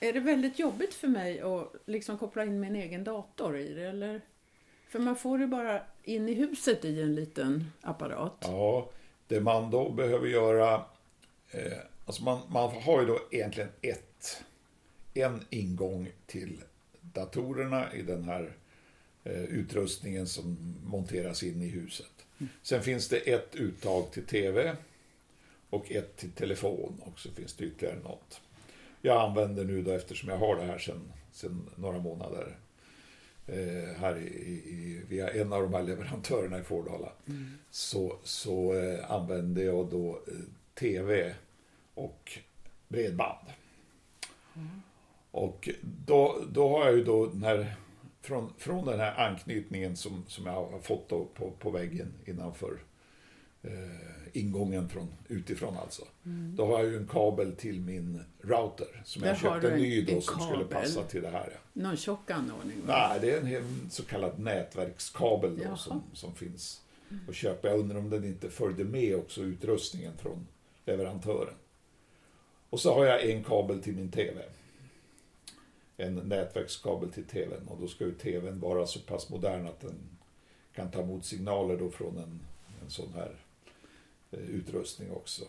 är 0.00 0.12
det 0.12 0.20
väldigt 0.20 0.58
jobbigt 0.58 0.94
för 0.94 1.08
mig 1.08 1.40
att 1.40 1.74
liksom 1.86 2.18
koppla 2.18 2.44
in 2.44 2.60
min 2.60 2.76
egen 2.76 3.04
dator 3.04 3.58
i 3.58 3.74
det, 3.74 3.84
eller? 3.84 4.20
För 4.92 4.98
man 4.98 5.16
får 5.16 5.38
det 5.38 5.46
bara 5.46 5.82
in 6.04 6.28
i 6.28 6.34
huset 6.34 6.84
i 6.84 7.02
en 7.02 7.14
liten 7.14 7.70
apparat. 7.80 8.36
Ja, 8.40 8.90
det 9.26 9.40
man 9.40 9.70
då 9.70 9.90
behöver 9.90 10.28
göra... 10.28 10.84
Eh, 11.50 11.78
alltså 12.06 12.24
man, 12.24 12.40
man 12.48 12.82
har 12.82 13.00
ju 13.00 13.06
då 13.06 13.20
egentligen 13.30 13.68
ett, 13.82 14.42
en 15.14 15.44
ingång 15.50 16.08
till 16.26 16.62
datorerna 17.00 17.94
i 17.94 18.02
den 18.02 18.24
här 18.24 18.52
eh, 19.24 19.42
utrustningen 19.44 20.26
som 20.26 20.76
monteras 20.84 21.42
in 21.42 21.62
i 21.62 21.68
huset. 21.68 22.26
Sen 22.62 22.82
finns 22.82 23.08
det 23.08 23.16
ett 23.16 23.54
uttag 23.54 24.10
till 24.10 24.26
TV 24.26 24.76
och 25.70 25.92
ett 25.92 26.16
till 26.16 26.32
telefon 26.32 27.00
och 27.00 27.18
så 27.20 27.30
finns 27.30 27.54
det 27.54 27.64
ytterligare 27.64 27.98
något. 27.98 28.40
Jag 29.00 29.22
använder 29.22 29.64
nu 29.64 29.82
då 29.82 29.90
eftersom 29.90 30.28
jag 30.28 30.36
har 30.36 30.56
det 30.56 30.62
här 30.62 30.78
sedan 31.32 31.70
några 31.76 31.98
månader 31.98 32.56
eh, 33.46 33.96
här 34.00 34.18
i, 34.18 34.26
i, 34.26 35.02
via 35.08 35.30
en 35.30 35.52
av 35.52 35.62
de 35.62 35.74
här 35.74 35.82
leverantörerna 35.82 36.58
i 36.58 36.62
Fårdala. 36.62 37.12
Så, 37.70 38.16
så 38.22 38.74
eh, 38.74 39.10
använder 39.10 39.62
jag 39.62 39.90
då 39.90 40.10
eh, 40.10 40.34
TV 40.74 41.34
och 41.94 42.38
bredband. 42.88 43.46
Och 45.30 45.68
då, 46.06 46.44
då 46.52 46.68
har 46.68 46.86
jag 46.86 46.96
ju 46.96 47.04
då 47.04 47.26
den 47.26 47.42
här, 47.42 47.74
från, 48.20 48.52
från 48.58 48.86
den 48.86 49.00
här 49.00 49.28
anknytningen 49.28 49.96
som, 49.96 50.24
som 50.28 50.46
jag 50.46 50.52
har 50.52 50.78
fått 50.78 51.08
på, 51.08 51.52
på 51.58 51.70
väggen 51.70 52.12
innanför 52.24 52.78
eh, 53.62 54.21
ingången 54.32 54.88
från, 54.88 55.08
utifrån 55.28 55.76
alltså. 55.76 56.02
Då 56.56 56.66
har 56.66 56.78
jag 56.78 56.88
ju 56.88 56.96
en 56.96 57.06
kabel 57.08 57.56
till 57.56 57.80
min 57.80 58.22
router 58.40 59.02
som 59.04 59.22
Där 59.22 59.28
jag 59.28 59.38
köpte 59.38 59.70
en- 59.70 59.78
ny 59.80 60.02
då 60.04 60.20
som 60.20 60.40
skulle 60.40 60.64
kabel. 60.64 60.68
passa 60.82 61.02
till 61.02 61.22
det 61.22 61.28
här. 61.30 61.50
Ja. 61.52 61.82
Någon 61.82 61.96
tjock 61.96 62.30
anordning? 62.30 62.76
Nej, 62.86 63.18
det 63.20 63.30
är 63.30 63.56
en 63.56 63.90
så 63.90 64.02
kallad 64.04 64.38
nätverkskabel 64.38 65.56
då 65.56 65.62
Jaha. 65.64 65.76
som, 65.76 66.02
som 66.12 66.34
finns 66.34 66.82
att 67.28 67.34
köpa. 67.34 67.68
Jag 67.68 67.78
undrar 67.80 67.98
om 67.98 68.10
den 68.10 68.24
inte 68.24 68.50
följde 68.50 68.84
med 68.84 69.16
också 69.16 69.40
utrustningen 69.42 70.12
från 70.18 70.46
leverantören. 70.84 71.54
Och 72.70 72.80
så 72.80 72.94
har 72.94 73.04
jag 73.04 73.30
en 73.30 73.44
kabel 73.44 73.82
till 73.82 73.96
min 73.96 74.10
TV. 74.10 74.42
En 75.96 76.14
nätverkskabel 76.14 77.12
till 77.12 77.24
TVn 77.24 77.68
och 77.68 77.80
då 77.80 77.88
ska 77.88 78.04
ju 78.04 78.14
TVn 78.14 78.60
vara 78.60 78.86
så 78.86 79.00
pass 79.00 79.30
modern 79.30 79.66
att 79.66 79.80
den 79.80 79.94
kan 80.74 80.90
ta 80.90 81.00
emot 81.02 81.24
signaler 81.24 81.76
då 81.76 81.90
från 81.90 82.16
en, 82.18 82.40
en 82.84 82.90
sån 82.90 83.12
här 83.14 83.36
utrustning 84.38 85.12
också. 85.12 85.44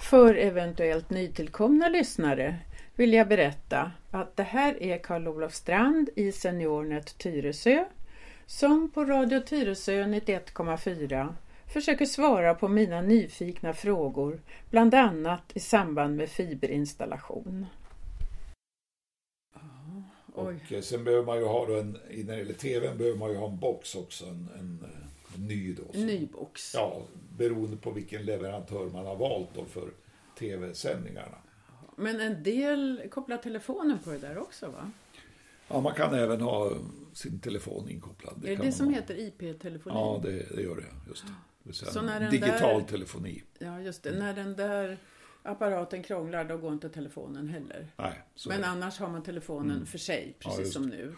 För 0.00 0.34
eventuellt 0.34 1.10
nytillkomna 1.10 1.88
lyssnare 1.88 2.58
vill 2.96 3.12
jag 3.12 3.28
berätta 3.28 3.92
att 4.10 4.36
det 4.36 4.42
här 4.42 4.82
är 4.82 4.98
Karl-Olof 4.98 5.54
Strand 5.54 6.10
i 6.16 6.32
Seniornet 6.32 7.18
Tyresö 7.18 7.84
som 8.46 8.90
på 8.90 9.04
Radio 9.04 9.40
Tyresö 9.40 10.04
91,4 10.04 11.34
försöker 11.66 12.06
svara 12.06 12.54
på 12.54 12.68
mina 12.68 13.02
nyfikna 13.02 13.74
frågor 13.74 14.40
bland 14.70 14.94
annat 14.94 15.42
i 15.54 15.60
samband 15.60 16.16
med 16.16 16.28
fiberinstallation. 16.28 17.66
Och 20.34 20.72
eh, 20.72 20.80
sen 20.80 21.04
behöver 21.04 21.26
man 21.26 21.38
ju 21.38 21.44
ha 21.44 21.66
då 21.66 21.76
en, 21.76 21.92
när 21.92 22.32
det 22.32 22.38
gäller 22.38 22.54
TVn 22.54 22.98
behöver 22.98 23.18
man 23.18 23.30
ju 23.30 23.36
ha 23.36 23.48
en 23.48 23.58
box 23.58 23.94
också, 23.94 24.24
en, 24.24 24.48
en, 24.58 24.78
eh, 24.84 24.90
en 24.90 25.10
ny 25.38 25.72
då. 25.72 25.92
som- 25.92 26.06
Ny 26.06 26.26
box. 26.26 26.74
Ja, 26.74 27.02
beroende 27.38 27.76
på 27.76 27.90
vilken 27.90 28.22
leverantör 28.22 28.86
man 28.90 29.06
har 29.06 29.16
valt 29.16 29.48
då 29.54 29.64
för 29.64 29.90
tv-sändningarna. 30.38 31.36
Men 31.96 32.20
en 32.20 32.42
del 32.42 33.02
kopplar 33.10 33.36
telefonen 33.36 33.98
på 33.98 34.10
det 34.10 34.18
där 34.18 34.38
också 34.38 34.66
va? 34.70 34.90
Ja, 35.68 35.80
man 35.80 35.94
kan 35.94 36.14
även 36.14 36.40
ha 36.40 36.72
sin 37.12 37.38
telefon 37.40 37.88
inkopplad. 37.90 38.34
är 38.36 38.40
det 38.42 38.46
kan 38.56 38.56
det 38.56 38.64
man 38.64 38.72
som 38.72 38.86
ha. 38.86 38.94
heter 38.94 39.14
IP-telefoni? 39.18 39.94
Ja, 39.94 40.20
det, 40.22 40.56
det 40.56 40.62
gör 40.62 40.76
det. 40.76 41.08
Just 41.08 41.24
det. 41.26 41.32
det 41.62 41.72
Så 41.72 42.02
när 42.02 42.20
den 42.20 42.30
digital 42.30 42.80
där- 42.80 42.88
telefoni. 42.88 43.42
Ja, 43.58 43.80
just 43.80 44.02
det. 44.02 44.10
När 44.18 44.34
den 44.34 44.56
där 44.56 44.98
apparaten 45.42 46.02
krånglar 46.02 46.44
då 46.44 46.56
går 46.56 46.72
inte 46.72 46.88
telefonen 46.88 47.48
heller. 47.48 47.86
Nej, 47.96 48.22
så 48.34 48.48
Men 48.48 48.58
är 48.58 48.62
det. 48.62 48.68
annars 48.68 48.98
har 48.98 49.08
man 49.08 49.22
telefonen 49.22 49.86
för 49.86 49.98
sig, 49.98 50.36
precis 50.38 50.60
just 50.60 50.72
som 50.72 50.86
nu. 50.86 51.14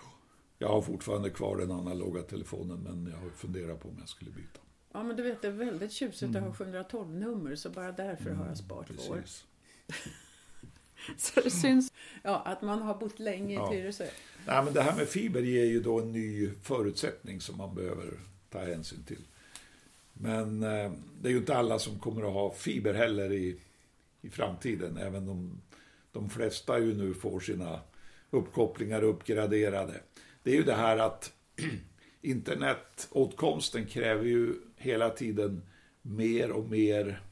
Jag 0.62 0.68
har 0.68 0.82
fortfarande 0.82 1.30
kvar 1.30 1.56
den 1.56 1.70
analoga 1.70 2.22
telefonen, 2.22 2.80
men 2.80 3.12
jag 3.12 3.18
har 3.18 3.30
funderat 3.30 3.80
på 3.80 3.88
om 3.88 3.96
jag 3.98 4.08
skulle 4.08 4.30
byta. 4.30 4.60
Ja, 4.92 5.02
men 5.02 5.16
du 5.16 5.22
vet, 5.22 5.42
det 5.42 5.48
är 5.48 5.52
väldigt 5.52 5.92
tjusigt 5.92 6.36
att 6.36 6.42
ha 6.42 6.50
712-nummer, 6.50 7.54
så 7.54 7.70
bara 7.70 7.92
därför 7.92 8.30
har 8.30 8.46
jag 8.46 8.56
sparat 8.56 8.90
år. 9.10 9.16
Precis. 9.16 9.44
Så 11.16 11.40
det 11.40 11.50
syns 11.50 11.92
ja, 12.22 12.42
att 12.44 12.62
man 12.62 12.82
har 12.82 12.94
bott 12.94 13.18
länge 13.18 13.54
i 13.54 13.56
Ja. 13.56 13.70
Tyresö. 13.72 14.06
Nej, 14.46 14.64
men 14.64 14.74
det 14.74 14.82
här 14.82 14.96
med 14.96 15.08
fiber 15.08 15.42
ger 15.42 15.64
ju 15.64 15.80
då 15.80 16.00
en 16.00 16.12
ny 16.12 16.50
förutsättning 16.62 17.40
som 17.40 17.56
man 17.56 17.74
behöver 17.74 18.20
ta 18.50 18.58
hänsyn 18.58 19.04
till. 19.04 19.24
Men 20.12 20.62
eh, 20.62 20.92
det 21.20 21.28
är 21.28 21.32
ju 21.32 21.38
inte 21.38 21.56
alla 21.56 21.78
som 21.78 21.98
kommer 21.98 22.22
att 22.22 22.32
ha 22.32 22.54
fiber 22.54 22.94
heller 22.94 23.32
i, 23.32 23.56
i 24.20 24.30
framtiden, 24.30 24.96
även 24.96 25.28
om 25.28 25.60
de 26.12 26.30
flesta 26.30 26.78
ju 26.78 26.94
nu 26.94 27.14
får 27.14 27.40
sina 27.40 27.80
uppkopplingar 28.30 29.02
uppgraderade. 29.02 30.00
Det 30.42 30.50
är 30.50 30.54
ju 30.54 30.62
det 30.62 30.74
här 30.74 30.98
att 30.98 31.32
internetåtkomsten 32.22 33.86
kräver 33.86 34.24
ju 34.24 34.54
hela 34.76 35.10
tiden 35.10 35.62
mer 36.02 36.50
och 36.50 36.70
mer 36.70 37.22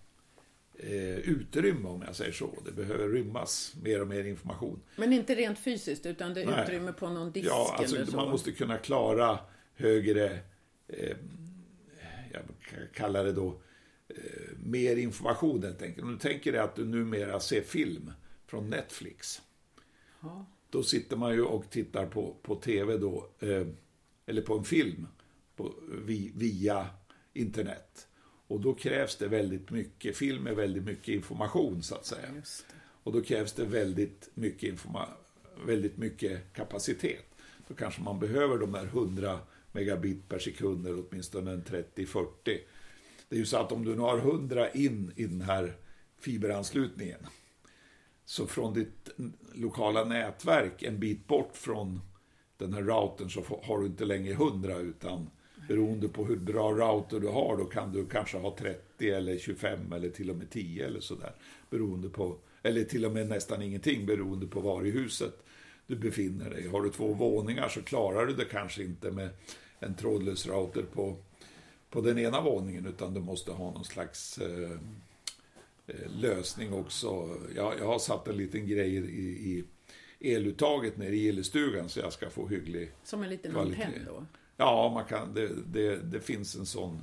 eh, 0.78 1.18
utrymme, 1.18 1.88
om 1.88 2.02
jag 2.06 2.16
säger 2.16 2.32
så. 2.32 2.58
Det 2.64 2.72
behöver 2.72 3.08
rymmas 3.08 3.74
mer 3.82 4.00
och 4.00 4.08
mer 4.08 4.24
information. 4.24 4.82
Men 4.96 5.12
inte 5.12 5.34
rent 5.34 5.58
fysiskt, 5.58 6.06
utan 6.06 6.34
det 6.34 6.42
är 6.42 6.46
Nej. 6.46 6.62
utrymme 6.62 6.92
på 6.92 7.08
någon 7.08 7.32
disk 7.32 7.48
Ja, 7.48 7.76
alltså 7.78 7.96
eller 7.96 8.06
så. 8.06 8.16
man 8.16 8.30
måste 8.30 8.52
kunna 8.52 8.78
klara 8.78 9.38
högre, 9.74 10.38
eh, 10.88 11.16
jag 12.32 12.42
kan 12.70 12.78
kalla 12.94 13.22
det 13.22 13.32
då, 13.32 13.60
eh, 14.08 14.14
mer 14.64 14.96
information 14.96 15.62
helt 15.62 15.82
enkelt. 15.82 16.04
Om 16.04 16.12
du 16.12 16.18
tänker 16.18 16.52
dig 16.52 16.60
att 16.60 16.76
du 16.76 16.84
numera 16.84 17.40
ser 17.40 17.62
film 17.62 18.12
från 18.46 18.70
Netflix. 18.70 19.42
Ja. 20.20 20.46
Då 20.70 20.82
sitter 20.82 21.16
man 21.16 21.32
ju 21.32 21.42
och 21.42 21.70
tittar 21.70 22.06
på, 22.06 22.36
på 22.42 22.54
tv 22.56 22.96
då, 22.96 23.28
eh, 23.38 23.66
eller 24.26 24.42
på 24.42 24.58
en 24.58 24.64
film 24.64 25.06
på, 25.56 25.74
vi, 26.04 26.32
via 26.34 26.86
internet. 27.32 28.06
Och 28.46 28.60
då 28.60 28.74
krävs 28.74 29.16
det 29.16 29.28
väldigt 29.28 29.70
mycket, 29.70 30.16
film 30.16 30.46
är 30.46 30.54
väldigt 30.54 30.84
mycket 30.84 31.08
information 31.08 31.82
så 31.82 31.94
att 31.94 32.06
säga. 32.06 32.28
Och 33.02 33.12
då 33.12 33.22
krävs 33.22 33.52
det 33.52 33.64
väldigt 33.64 34.30
mycket, 34.34 34.68
informa- 34.72 35.14
väldigt 35.66 35.96
mycket 35.96 36.52
kapacitet. 36.52 37.24
Då 37.68 37.74
kanske 37.74 38.02
man 38.02 38.20
behöver 38.20 38.58
de 38.58 38.74
här 38.74 38.86
100 38.86 39.40
megabit 39.72 40.28
per 40.28 40.38
sekund 40.38 40.86
eller 40.86 41.04
åtminstone 41.08 41.50
en 41.50 41.64
30-40. 41.64 42.26
Det 43.28 43.36
är 43.36 43.38
ju 43.38 43.46
så 43.46 43.56
att 43.56 43.72
om 43.72 43.84
du 43.84 43.94
nu 43.94 44.00
har 44.00 44.18
100 44.18 44.70
in 44.70 45.12
i 45.16 45.24
den 45.24 45.40
här 45.40 45.76
fiberanslutningen 46.20 47.26
så 48.30 48.46
från 48.46 48.74
ditt 48.74 49.10
lokala 49.54 50.04
nätverk 50.04 50.82
en 50.82 50.98
bit 50.98 51.26
bort 51.26 51.56
från 51.56 52.00
den 52.56 52.72
här 52.74 52.82
routern 52.82 53.30
så 53.30 53.60
har 53.62 53.78
du 53.78 53.86
inte 53.86 54.04
längre 54.04 54.32
100 54.32 54.76
utan 54.76 55.30
beroende 55.68 56.08
på 56.08 56.24
hur 56.24 56.36
bra 56.36 56.72
router 56.72 57.20
du 57.20 57.28
har 57.28 57.56
då 57.56 57.64
kan 57.64 57.92
du 57.92 58.06
kanske 58.06 58.38
ha 58.38 58.56
30 58.56 59.10
eller 59.10 59.38
25 59.38 59.92
eller 59.92 60.10
till 60.10 60.30
och 60.30 60.36
med 60.36 60.50
10 60.50 60.86
eller 60.86 61.00
sådär. 61.00 61.32
Beroende 61.70 62.08
på, 62.08 62.36
eller 62.62 62.84
till 62.84 63.04
och 63.04 63.12
med 63.12 63.28
nästan 63.28 63.62
ingenting 63.62 64.06
beroende 64.06 64.46
på 64.46 64.60
var 64.60 64.86
i 64.86 64.90
huset 64.90 65.42
du 65.86 65.96
befinner 65.96 66.50
dig. 66.50 66.68
Har 66.68 66.82
du 66.82 66.90
två 66.90 67.12
våningar 67.12 67.68
så 67.68 67.82
klarar 67.82 68.26
du 68.26 68.34
det 68.34 68.44
kanske 68.44 68.82
inte 68.82 69.10
med 69.10 69.30
en 69.78 69.94
trådlös 69.94 70.46
router 70.46 70.82
på, 70.82 71.16
på 71.90 72.00
den 72.00 72.18
ena 72.18 72.40
våningen 72.40 72.86
utan 72.86 73.14
du 73.14 73.20
måste 73.20 73.52
ha 73.52 73.70
någon 73.70 73.84
slags 73.84 74.38
eh, 74.38 74.78
lösning 76.20 76.72
också. 76.72 77.38
Jag, 77.56 77.74
jag 77.78 77.86
har 77.86 77.98
satt 77.98 78.28
en 78.28 78.36
liten 78.36 78.66
grej 78.66 78.96
i, 78.96 79.64
i 80.20 80.34
eluttaget 80.34 80.96
nere 80.96 81.14
i 81.14 81.18
gillestugan 81.18 81.88
så 81.88 82.00
jag 82.00 82.12
ska 82.12 82.30
få 82.30 82.48
hygglig... 82.48 82.90
Som 83.04 83.22
en 83.22 83.28
liten 83.28 83.52
Kvalitet. 83.52 83.82
antenn 83.82 84.04
då. 84.06 84.26
Ja, 84.56 84.90
man 84.94 85.04
kan, 85.04 85.34
det, 85.34 85.50
det, 85.66 85.96
det 85.96 86.20
finns 86.20 86.56
en 86.56 86.66
sån... 86.66 87.02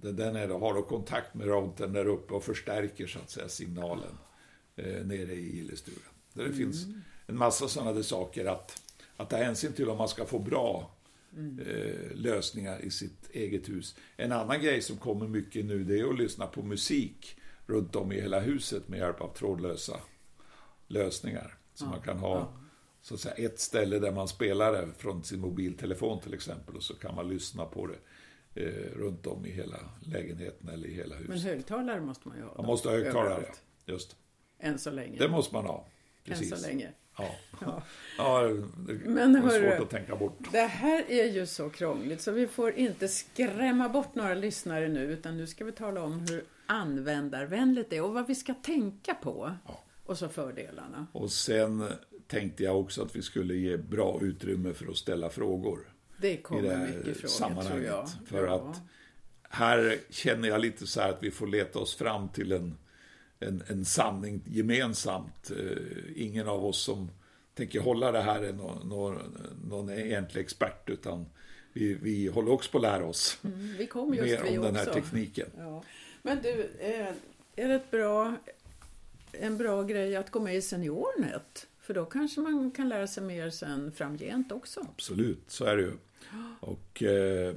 Den 0.00 0.36
är, 0.36 0.48
har 0.48 0.74
då 0.74 0.82
kontakt 0.82 1.34
med 1.34 1.46
routern 1.46 1.92
där 1.92 2.06
uppe 2.06 2.34
och 2.34 2.44
förstärker 2.44 3.06
så 3.06 3.18
att 3.18 3.30
säga 3.30 3.48
signalen 3.48 4.18
eh, 4.76 5.06
nere 5.06 5.32
i 5.32 5.56
gillestugan. 5.56 6.12
Där 6.32 6.44
det 6.44 6.52
finns 6.52 6.86
en 7.26 7.36
massa 7.36 7.68
sådana 7.68 7.92
där 7.92 8.02
saker 8.02 8.44
att, 8.44 8.82
att 9.16 9.30
ta 9.30 9.36
hänsyn 9.36 9.72
till 9.72 9.88
om 9.88 9.98
man 9.98 10.08
ska 10.08 10.24
få 10.24 10.38
bra 10.38 10.90
eh, 11.66 12.14
lösningar 12.14 12.84
i 12.84 12.90
sitt 12.90 13.30
eget 13.30 13.68
hus. 13.68 13.96
En 14.16 14.32
annan 14.32 14.60
grej 14.60 14.82
som 14.82 14.96
kommer 14.96 15.28
mycket 15.28 15.64
nu 15.64 15.84
det 15.84 16.00
är 16.00 16.10
att 16.10 16.18
lyssna 16.18 16.46
på 16.46 16.62
musik 16.62 17.39
runt 17.70 17.96
om 17.96 18.12
i 18.12 18.20
hela 18.20 18.40
huset 18.40 18.88
med 18.88 18.98
hjälp 18.98 19.20
av 19.20 19.28
trådlösa 19.34 20.00
lösningar. 20.86 21.54
Så 21.74 21.84
man 21.86 22.00
kan 22.00 22.18
ha 22.18 22.52
så 23.02 23.14
att 23.14 23.20
säga, 23.20 23.34
ett 23.34 23.60
ställe 23.60 23.98
där 23.98 24.12
man 24.12 24.28
spelar 24.28 24.72
det 24.72 24.88
från 24.98 25.24
sin 25.24 25.40
mobiltelefon 25.40 26.20
till 26.20 26.34
exempel 26.34 26.76
och 26.76 26.82
så 26.82 26.94
kan 26.94 27.14
man 27.14 27.28
lyssna 27.28 27.64
på 27.64 27.86
det 27.86 27.98
eh, 28.64 28.98
runt 28.98 29.26
om 29.26 29.46
i 29.46 29.50
hela 29.50 29.76
lägenheten 30.00 30.68
eller 30.68 30.88
i 30.88 30.94
hela 30.94 31.14
huset. 31.14 31.28
Men 31.28 31.38
högtalare 31.38 32.00
måste 32.00 32.28
man 32.28 32.36
ju 32.36 32.42
ha. 32.44 32.54
man 32.56 32.66
måste 32.66 32.88
ha 32.88 32.96
högtalare, 32.96 33.24
överallt. 33.34 33.62
ja. 33.84 33.92
Just. 33.92 34.16
Än 34.58 34.78
så 34.78 34.90
länge. 34.90 35.18
Det 35.18 35.28
måste 35.28 35.54
man 35.54 35.64
ha. 35.66 35.86
Än 36.24 36.32
Precis. 36.32 36.60
så 36.60 36.66
länge. 36.68 36.90
Ja. 37.18 37.30
Ja. 37.60 37.82
ja, 38.18 38.42
det 38.86 38.92
Men 39.04 39.36
är 39.36 39.40
hörru- 39.40 39.70
svårt 39.76 39.82
att 39.84 39.90
tänka 39.90 40.16
bort. 40.16 40.38
Det 40.52 40.58
här 40.60 41.04
är 41.08 41.24
ju 41.24 41.46
så 41.46 41.70
krångligt 41.70 42.20
så 42.20 42.32
vi 42.32 42.46
får 42.46 42.72
inte 42.72 43.08
skrämma 43.08 43.88
bort 43.88 44.14
några 44.14 44.34
lyssnare 44.34 44.88
nu 44.88 45.00
utan 45.12 45.36
nu 45.36 45.46
ska 45.46 45.64
vi 45.64 45.72
tala 45.72 46.02
om 46.02 46.20
hur 46.20 46.44
användarvänligt 46.70 47.90
det 47.90 47.96
är 47.96 48.02
och 48.02 48.14
vad 48.14 48.26
vi 48.26 48.34
ska 48.34 48.54
tänka 48.54 49.14
på. 49.14 49.52
Ja. 49.66 49.84
Och 50.04 50.18
så 50.18 50.28
fördelarna. 50.28 51.06
Och 51.12 51.32
sen 51.32 51.88
tänkte 52.26 52.64
jag 52.64 52.80
också 52.80 53.02
att 53.02 53.16
vi 53.16 53.22
skulle 53.22 53.54
ge 53.54 53.76
bra 53.76 54.18
utrymme 54.22 54.74
för 54.74 54.90
att 54.90 54.96
ställa 54.96 55.30
frågor. 55.30 55.92
Det 56.20 56.36
kommer 56.36 56.62
det 56.62 56.92
mycket 56.96 57.30
frågor 57.30 57.62
tror 57.62 57.80
jag. 57.82 58.08
För 58.26 58.46
ja. 58.46 58.54
att 58.54 58.80
här 59.42 59.98
känner 60.10 60.48
jag 60.48 60.60
lite 60.60 60.86
så 60.86 61.00
här 61.00 61.08
att 61.10 61.22
vi 61.22 61.30
får 61.30 61.46
leta 61.46 61.78
oss 61.78 61.94
fram 61.94 62.28
till 62.28 62.52
en, 62.52 62.76
en, 63.40 63.62
en 63.68 63.84
sanning 63.84 64.42
gemensamt. 64.46 65.50
Eh, 65.50 65.76
ingen 66.16 66.48
av 66.48 66.64
oss 66.64 66.82
som 66.82 67.10
tänker 67.54 67.80
hålla 67.80 68.12
det 68.12 68.22
här 68.22 68.42
är 68.42 68.52
någon, 68.52 68.88
någon, 68.88 69.38
någon 69.64 69.90
egentlig 69.90 70.42
expert 70.42 70.90
utan 70.90 71.26
vi, 71.72 71.94
vi 71.94 72.26
håller 72.26 72.52
också 72.52 72.70
på 72.70 72.78
att 72.78 72.82
lära 72.82 73.04
oss 73.04 73.38
mm, 73.44 73.74
vi 73.78 73.86
kom 73.86 74.14
just 74.14 74.42
mer 74.44 74.58
om 74.58 74.64
den 74.64 74.76
här 74.76 74.88
också. 74.88 75.00
tekniken. 75.00 75.50
Ja. 75.58 75.82
Men 76.22 76.42
du, 76.42 76.70
är 77.56 77.68
det 77.68 77.74
ett 77.74 77.90
bra, 77.90 78.36
en 79.32 79.58
bra 79.58 79.82
grej 79.82 80.16
att 80.16 80.30
gå 80.30 80.40
med 80.40 80.56
i 80.56 80.62
Seniornet? 80.62 81.66
För 81.80 81.94
då 81.94 82.04
kanske 82.04 82.40
man 82.40 82.70
kan 82.70 82.88
lära 82.88 83.06
sig 83.06 83.22
mer 83.22 83.50
sen 83.50 83.92
framgent 83.92 84.52
också. 84.52 84.80
Absolut, 84.80 85.44
så 85.46 85.64
är 85.64 85.76
det 85.76 85.82
ju. 85.82 85.92
Och 86.60 87.02
eh, 87.02 87.54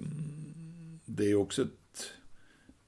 det 1.05 1.31
är 1.31 1.35
också 1.35 1.61
ett, 1.61 2.13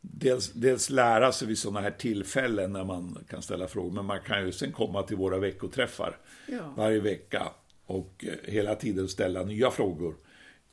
dels, 0.02 0.52
dels 0.52 0.90
lära 0.90 1.32
sig 1.32 1.48
vid 1.48 1.58
sådana 1.58 1.82
här 1.82 1.92
tillfällen 1.92 2.74
när 2.74 2.84
man 2.84 3.18
kan 3.30 3.42
ställa 3.42 3.68
frågor, 3.68 3.92
men 3.92 4.06
man 4.06 4.22
kan 4.22 4.46
ju 4.46 4.52
sen 4.52 4.72
komma 4.72 5.04
till 5.04 5.18
våra 5.18 5.38
veckoträffar 5.38 6.18
ja. 6.48 6.74
varje 6.78 7.00
vecka 7.00 7.52
och 7.86 8.26
eh, 8.28 8.52
hela 8.52 8.76
tiden 8.76 9.08
ställa 9.08 9.44
nya 9.44 9.72
frågor 9.72 10.16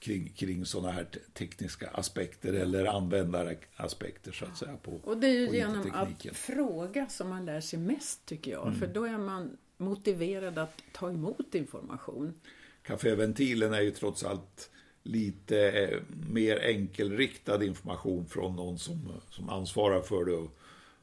kring, 0.03 0.33
kring 0.37 0.67
sådana 0.67 0.93
här 0.93 1.07
tekniska 1.35 1.89
aspekter 1.89 2.53
eller 2.53 2.85
användaraspekter 2.85 4.33
så 4.33 4.45
att 4.45 4.57
säga. 4.57 4.77
På, 4.77 5.01
och 5.05 5.17
det 5.17 5.27
är 5.27 5.33
ju 5.33 5.57
genom 5.57 5.91
att 5.95 6.37
fråga 6.37 7.09
som 7.09 7.29
man 7.29 7.45
lär 7.45 7.61
sig 7.61 7.79
mest 7.79 8.27
tycker 8.27 8.51
jag, 8.51 8.67
mm. 8.67 8.79
för 8.79 8.87
då 8.87 9.05
är 9.05 9.19
man 9.19 9.57
motiverad 9.77 10.59
att 10.59 10.83
ta 10.93 11.11
emot 11.11 11.55
information. 11.55 12.35
Caféventilen 12.83 13.75
är 13.75 13.81
ju 13.81 13.91
trots 13.91 14.25
allt 14.25 14.71
lite 15.03 15.71
eh, 15.71 15.99
mer 16.33 16.61
enkelriktad 16.63 17.65
information 17.65 18.27
från 18.27 18.57
någon 18.57 18.79
som, 18.79 19.13
som 19.31 19.49
ansvarar 19.49 20.01
för 20.01 20.25
det 20.25 20.33
och, 20.33 20.59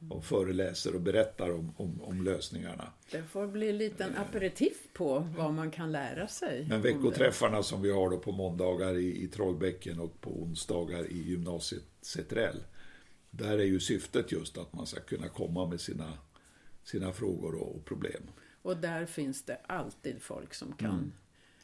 och 0.08 0.24
föreläser 0.24 0.94
och 0.94 1.00
berättar 1.00 1.50
om, 1.50 1.74
om, 1.76 2.02
om, 2.02 2.22
lösningarna. 2.22 2.92
Det 3.10 3.22
får 3.22 3.46
bli 3.46 3.70
en 3.70 3.78
liten 3.78 4.16
aperitif 4.16 4.76
på 4.92 5.28
vad 5.36 5.52
man 5.52 5.70
kan 5.70 5.92
lära 5.92 6.28
sig. 6.28 6.66
Men 6.68 6.82
veckoträffarna 6.82 7.62
som 7.62 7.82
vi 7.82 7.90
har 7.90 8.10
då 8.10 8.18
på 8.18 8.32
måndagar 8.32 8.94
i, 8.98 9.24
i 9.24 9.28
Trollbäcken 9.28 10.00
och 10.00 10.20
på 10.20 10.30
onsdagar 10.30 11.06
i 11.12 11.18
gymnasiet 11.18 11.82
Cetrell. 12.00 12.62
Där 13.30 13.58
är 13.58 13.64
ju 13.64 13.80
syftet 13.80 14.32
just 14.32 14.58
att 14.58 14.72
man 14.72 14.86
ska 14.86 15.00
kunna 15.00 15.28
komma 15.28 15.66
med 15.66 15.80
sina, 15.80 16.12
sina 16.82 17.12
frågor 17.12 17.54
och, 17.54 17.76
och 17.76 17.84
problem. 17.84 18.22
Och 18.62 18.76
där 18.76 19.06
finns 19.06 19.42
det 19.42 19.58
alltid 19.66 20.22
folk 20.22 20.54
som 20.54 20.72
kan 20.72 20.90
mm. 20.90 21.12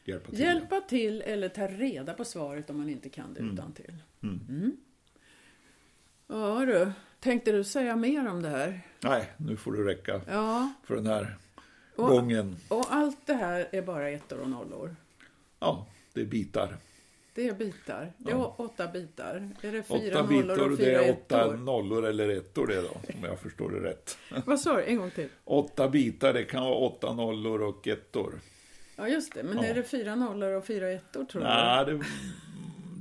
hjälpa, 0.05 0.31
till. 0.31 0.41
hjälpa 0.41 0.81
till 0.81 1.23
eller 1.23 1.49
ta 1.49 1.67
reda 1.67 2.15
på 2.15 2.25
svaret 2.25 2.71
om 2.71 2.79
man 2.79 2.89
inte 2.89 3.09
kan 3.09 3.35
det 3.35 3.41
mm. 3.41 3.55
utan 3.55 3.73
till. 3.73 3.95
Mm. 4.23 4.41
mm. 4.49 4.77
Ja 6.29 6.65
du, 6.67 6.93
tänkte 7.27 7.53
du 7.53 7.65
säga 7.65 7.97
mer 7.97 8.29
om 8.29 8.43
det 8.43 8.49
här? 8.49 8.81
Nej, 9.01 9.33
nu 9.37 9.57
får 9.57 9.73
det 9.73 9.85
räcka 9.85 10.21
ja. 10.29 10.73
för 10.85 10.95
den 10.95 11.07
här 11.07 11.37
och, 11.97 12.09
gången. 12.09 12.57
Och 12.69 12.85
allt 12.89 13.27
det 13.27 13.35
här 13.35 13.69
är 13.73 13.83
bara 13.83 14.11
ettor 14.11 14.41
och 14.41 14.51
nollor? 14.51 14.97
Ja, 15.59 15.87
det 16.13 16.21
är 16.21 16.25
bitar. 16.25 16.77
Det 17.35 17.49
är 17.49 17.55
bitar. 17.55 18.13
Det 18.17 18.31
är 18.31 18.35
ja. 18.35 18.55
åtta 18.59 18.89
bitar. 18.89 19.51
Är 19.63 19.73
det 19.73 19.83
fyra 19.83 20.21
åtta 20.21 20.23
nollor 20.23 20.43
bitar, 20.43 20.71
och 20.71 20.79
fyra 20.79 20.99
det 20.99 21.05
är 21.05 21.13
ettor? 21.13 21.37
åtta 21.37 21.57
nollor 21.57 22.07
eller 22.07 22.29
ettor 22.29 22.67
det 22.67 22.83
då, 22.83 22.89
om 22.89 23.25
jag 23.25 23.41
förstår 23.41 23.71
det 23.71 23.89
rätt. 23.89 24.19
Vad 24.47 24.61
sa 24.61 24.77
du? 24.77 24.85
En 24.85 24.97
gång 24.97 25.11
till. 25.11 25.29
Åtta 25.45 25.89
bitar, 25.89 26.33
det 26.33 26.45
kan 26.45 26.65
vara 26.65 26.75
åtta 26.75 27.13
nollor 27.13 27.63
och 27.63 27.89
ettor. 27.89 28.41
Ja, 28.97 29.09
just 29.09 29.35
det. 29.35 29.43
Men 29.43 29.57
ja. 29.57 29.65
är 29.65 29.75
det 29.75 29.83
fyra 29.83 30.15
nollor 30.15 30.53
och 30.53 30.67
fyra 30.67 30.91
ettor, 30.91 31.25
tror 31.25 31.43
Nej, 31.43 31.87
du? 31.87 31.99
Det, 31.99 32.05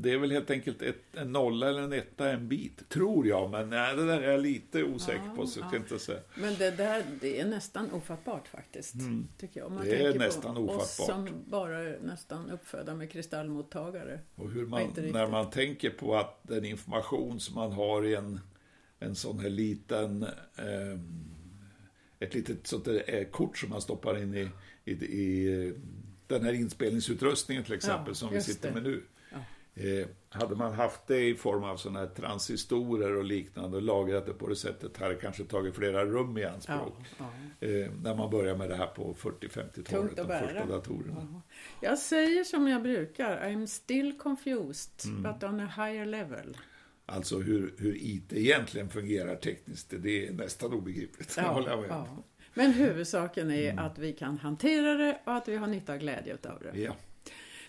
det 0.06 0.12
är 0.12 0.18
väl 0.18 0.32
helt 0.32 0.50
enkelt 0.50 0.82
ett, 0.82 1.02
en 1.14 1.32
nolla 1.32 1.70
eller 1.70 1.82
en 1.82 1.94
etta 1.94 2.32
en 2.32 2.48
bit, 2.48 2.90
tror 2.90 3.28
jag. 3.28 3.52
Men 3.52 3.70
nej, 3.70 3.96
det 3.96 4.06
där 4.06 4.22
är 4.22 4.32
jag 4.32 4.42
lite 4.42 4.84
osäker 4.84 5.24
ja, 5.28 5.36
på, 5.36 5.48
så 5.48 5.60
jag 5.60 5.72
kan 5.72 5.80
inte 5.80 6.00
säga. 6.00 6.20
Men 6.36 6.56
det 6.56 6.72
där, 6.72 7.04
det 7.22 7.40
är 7.40 7.46
nästan 7.46 7.92
ofattbart 7.92 8.48
faktiskt, 8.48 8.96
mm. 8.96 9.28
tycker 9.38 9.60
jag. 9.60 9.72
Man 9.72 9.86
det 9.86 10.06
är 10.06 10.20
nästan 10.20 10.58
ofattbart. 10.58 10.82
oss 10.82 11.06
som 11.06 11.30
bara 11.46 11.80
är 11.80 12.00
nästan 12.04 12.50
uppfödda 12.50 12.96
med 12.96 13.12
kristallmottagare. 13.12 14.20
Och 14.36 14.52
hur 14.52 14.66
man, 14.66 14.94
när 14.96 15.28
man 15.28 15.50
tänker 15.50 15.90
på 15.90 16.16
att 16.16 16.40
den 16.44 16.66
information 16.66 17.40
som 17.40 17.56
man 17.56 17.72
har 17.72 18.06
i 18.06 18.16
en, 18.16 18.40
en 19.00 19.16
sån 19.16 19.40
här 19.40 19.50
liten 19.50 20.24
eh, 20.58 21.00
ett 22.20 22.34
litet 22.34 22.68
sånt 22.68 22.86
där 22.86 23.04
eh, 23.08 23.24
kort 23.24 23.58
som 23.58 23.70
man 23.70 23.82
stoppar 23.82 24.18
in 24.18 24.34
i, 24.34 24.50
i, 24.86 24.92
i 24.92 25.74
den 26.28 26.44
här 26.44 26.54
inspelningsutrustningen 26.54 27.64
till 27.64 27.74
exempel 27.74 28.12
ja, 28.12 28.14
som 28.14 28.34
vi 28.34 28.42
sitter 28.42 28.68
det. 28.68 28.74
med 28.74 28.84
nu. 28.84 29.04
Eh, 29.78 30.08
hade 30.30 30.56
man 30.56 30.74
haft 30.74 31.08
det 31.08 31.30
i 31.30 31.36
form 31.36 31.64
av 31.64 31.78
sådana 31.78 32.00
här 32.00 32.08
transistorer 32.08 33.18
och 33.18 33.24
liknande 33.24 33.78
och 33.78 33.84
lagrat 33.84 34.26
det 34.26 34.34
på 34.34 34.48
det 34.48 34.56
sättet 34.56 34.98
hade 34.98 35.14
det 35.14 35.20
kanske 35.22 35.44
tagit 35.44 35.76
flera 35.76 36.06
rum 36.06 36.38
i 36.38 36.46
anspråk. 36.46 36.94
Ja, 37.18 37.26
ja. 37.60 37.68
Eh, 37.68 37.92
när 38.04 38.16
man 38.16 38.30
började 38.30 38.58
med 38.58 38.70
det 38.70 38.76
här 38.76 38.88
på 38.88 39.14
40-50-talet, 39.14 40.16
de 40.16 40.28
första 40.28 40.66
datorerna. 40.66 41.28
Ja. 41.32 41.42
Jag 41.82 41.98
säger 41.98 42.44
som 42.44 42.68
jag 42.68 42.84
brukar, 42.84 43.38
I'm 43.38 43.66
still 43.66 44.18
confused, 44.18 45.06
mm. 45.06 45.24
but 45.24 45.44
on 45.44 45.60
a 45.60 45.72
higher 45.76 46.06
level. 46.06 46.58
Alltså 47.06 47.40
hur, 47.40 47.74
hur 47.78 47.96
IT 47.96 48.34
egentligen 48.34 48.90
fungerar 48.90 49.36
tekniskt, 49.36 49.94
det 49.98 50.28
är 50.28 50.34
nästan 50.34 50.74
obegripligt. 50.74 51.34
Ja. 51.38 52.08
Men 52.54 52.72
huvudsaken 52.72 53.52
är 53.52 53.72
mm. 53.72 53.86
att 53.86 53.98
vi 53.98 54.14
kan 54.14 54.38
hantera 54.38 54.94
det 54.94 55.20
och 55.26 55.34
att 55.34 55.48
vi 55.48 55.56
har 55.56 55.68
nytta 55.68 55.94
och 55.94 56.00
glädje 56.00 56.34
av 56.34 56.60
det. 56.60 56.80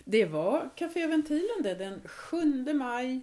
Det 0.09 0.25
var 0.25 0.69
Café 0.75 1.07
Ventilen 1.07 1.63
det, 1.63 1.75
den 1.75 2.01
7 2.05 2.73
maj 2.73 3.21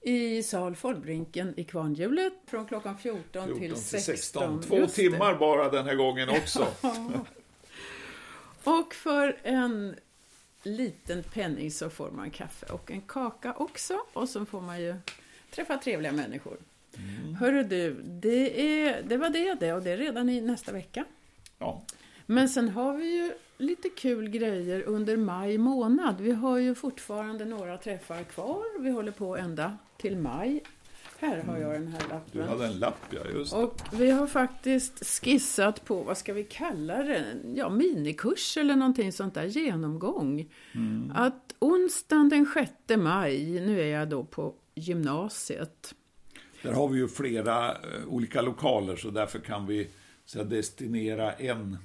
i 0.00 0.42
sal 0.42 0.76
Folkbrinken 0.76 1.54
i 1.56 1.64
Kvarnhjulet 1.64 2.32
från 2.46 2.66
klockan 2.66 2.98
14, 2.98 3.46
14 3.46 3.60
till 3.60 3.76
16. 3.76 4.00
16. 4.00 4.62
Två 4.62 4.86
timmar 4.86 5.34
bara 5.34 5.70
den 5.70 5.86
här 5.86 5.94
gången 5.94 6.28
också. 6.28 6.66
och 8.64 8.94
för 8.94 9.38
en 9.42 9.96
liten 10.62 11.22
penning 11.22 11.70
så 11.70 11.90
får 11.90 12.10
man 12.10 12.30
kaffe 12.30 12.66
och 12.66 12.90
en 12.90 13.00
kaka 13.00 13.54
också 13.54 14.00
och 14.12 14.28
så 14.28 14.46
får 14.46 14.60
man 14.60 14.80
ju 14.80 14.94
träffa 15.50 15.78
trevliga 15.78 16.12
människor. 16.12 16.56
Mm. 16.96 17.34
Hörru 17.34 17.62
du, 17.62 18.02
det, 18.02 18.60
är, 18.60 19.02
det 19.02 19.16
var 19.16 19.30
det 19.30 19.54
det 19.54 19.72
och 19.72 19.82
det 19.82 19.90
är 19.90 19.96
redan 19.96 20.28
i 20.28 20.40
nästa 20.40 20.72
vecka. 20.72 21.04
Ja. 21.58 21.82
Men 22.26 22.48
sen 22.48 22.68
har 22.68 22.92
vi 22.92 23.16
ju 23.16 23.32
lite 23.58 23.88
kul 23.88 24.28
grejer 24.28 24.82
under 24.82 25.16
maj 25.16 25.58
månad. 25.58 26.20
Vi 26.20 26.32
har 26.32 26.58
ju 26.58 26.74
fortfarande 26.74 27.44
några 27.44 27.78
träffar 27.78 28.22
kvar. 28.22 28.82
Vi 28.82 28.90
håller 28.90 29.12
på 29.12 29.36
ända 29.36 29.78
till 29.96 30.18
maj. 30.18 30.62
Här 31.18 31.42
har 31.42 31.58
jag 31.58 31.72
den 31.72 31.88
här 31.88 32.00
lappen. 32.00 32.22
Du 32.32 32.42
hade 32.42 32.66
en 32.66 32.78
lapp, 32.78 33.00
ja. 33.10 33.20
Just 33.34 33.52
det. 33.52 33.58
Och 33.58 33.80
vi 33.92 34.10
har 34.10 34.26
faktiskt 34.26 35.06
skissat 35.06 35.84
på, 35.84 36.02
vad 36.02 36.18
ska 36.18 36.32
vi 36.32 36.44
kalla 36.44 37.02
det? 37.02 37.24
Ja, 37.54 37.68
minikurs 37.68 38.56
eller 38.56 38.76
någonting 38.76 39.12
sånt 39.12 39.34
där, 39.34 39.44
genomgång. 39.44 40.52
Mm. 40.74 41.12
Att 41.14 41.54
onsdagen 41.58 42.28
den 42.28 42.46
6 42.54 42.72
maj, 42.96 43.60
nu 43.60 43.80
är 43.80 43.86
jag 43.86 44.08
då 44.08 44.24
på 44.24 44.54
gymnasiet. 44.74 45.94
Där 46.62 46.72
har 46.72 46.88
vi 46.88 46.98
ju 46.98 47.08
flera 47.08 47.70
uh, 47.70 47.78
olika 48.08 48.42
lokaler, 48.42 48.96
så 48.96 49.10
därför 49.10 49.38
kan 49.38 49.66
vi 49.66 49.90
så 50.24 50.42
destinera 50.42 51.32
en 51.32 51.78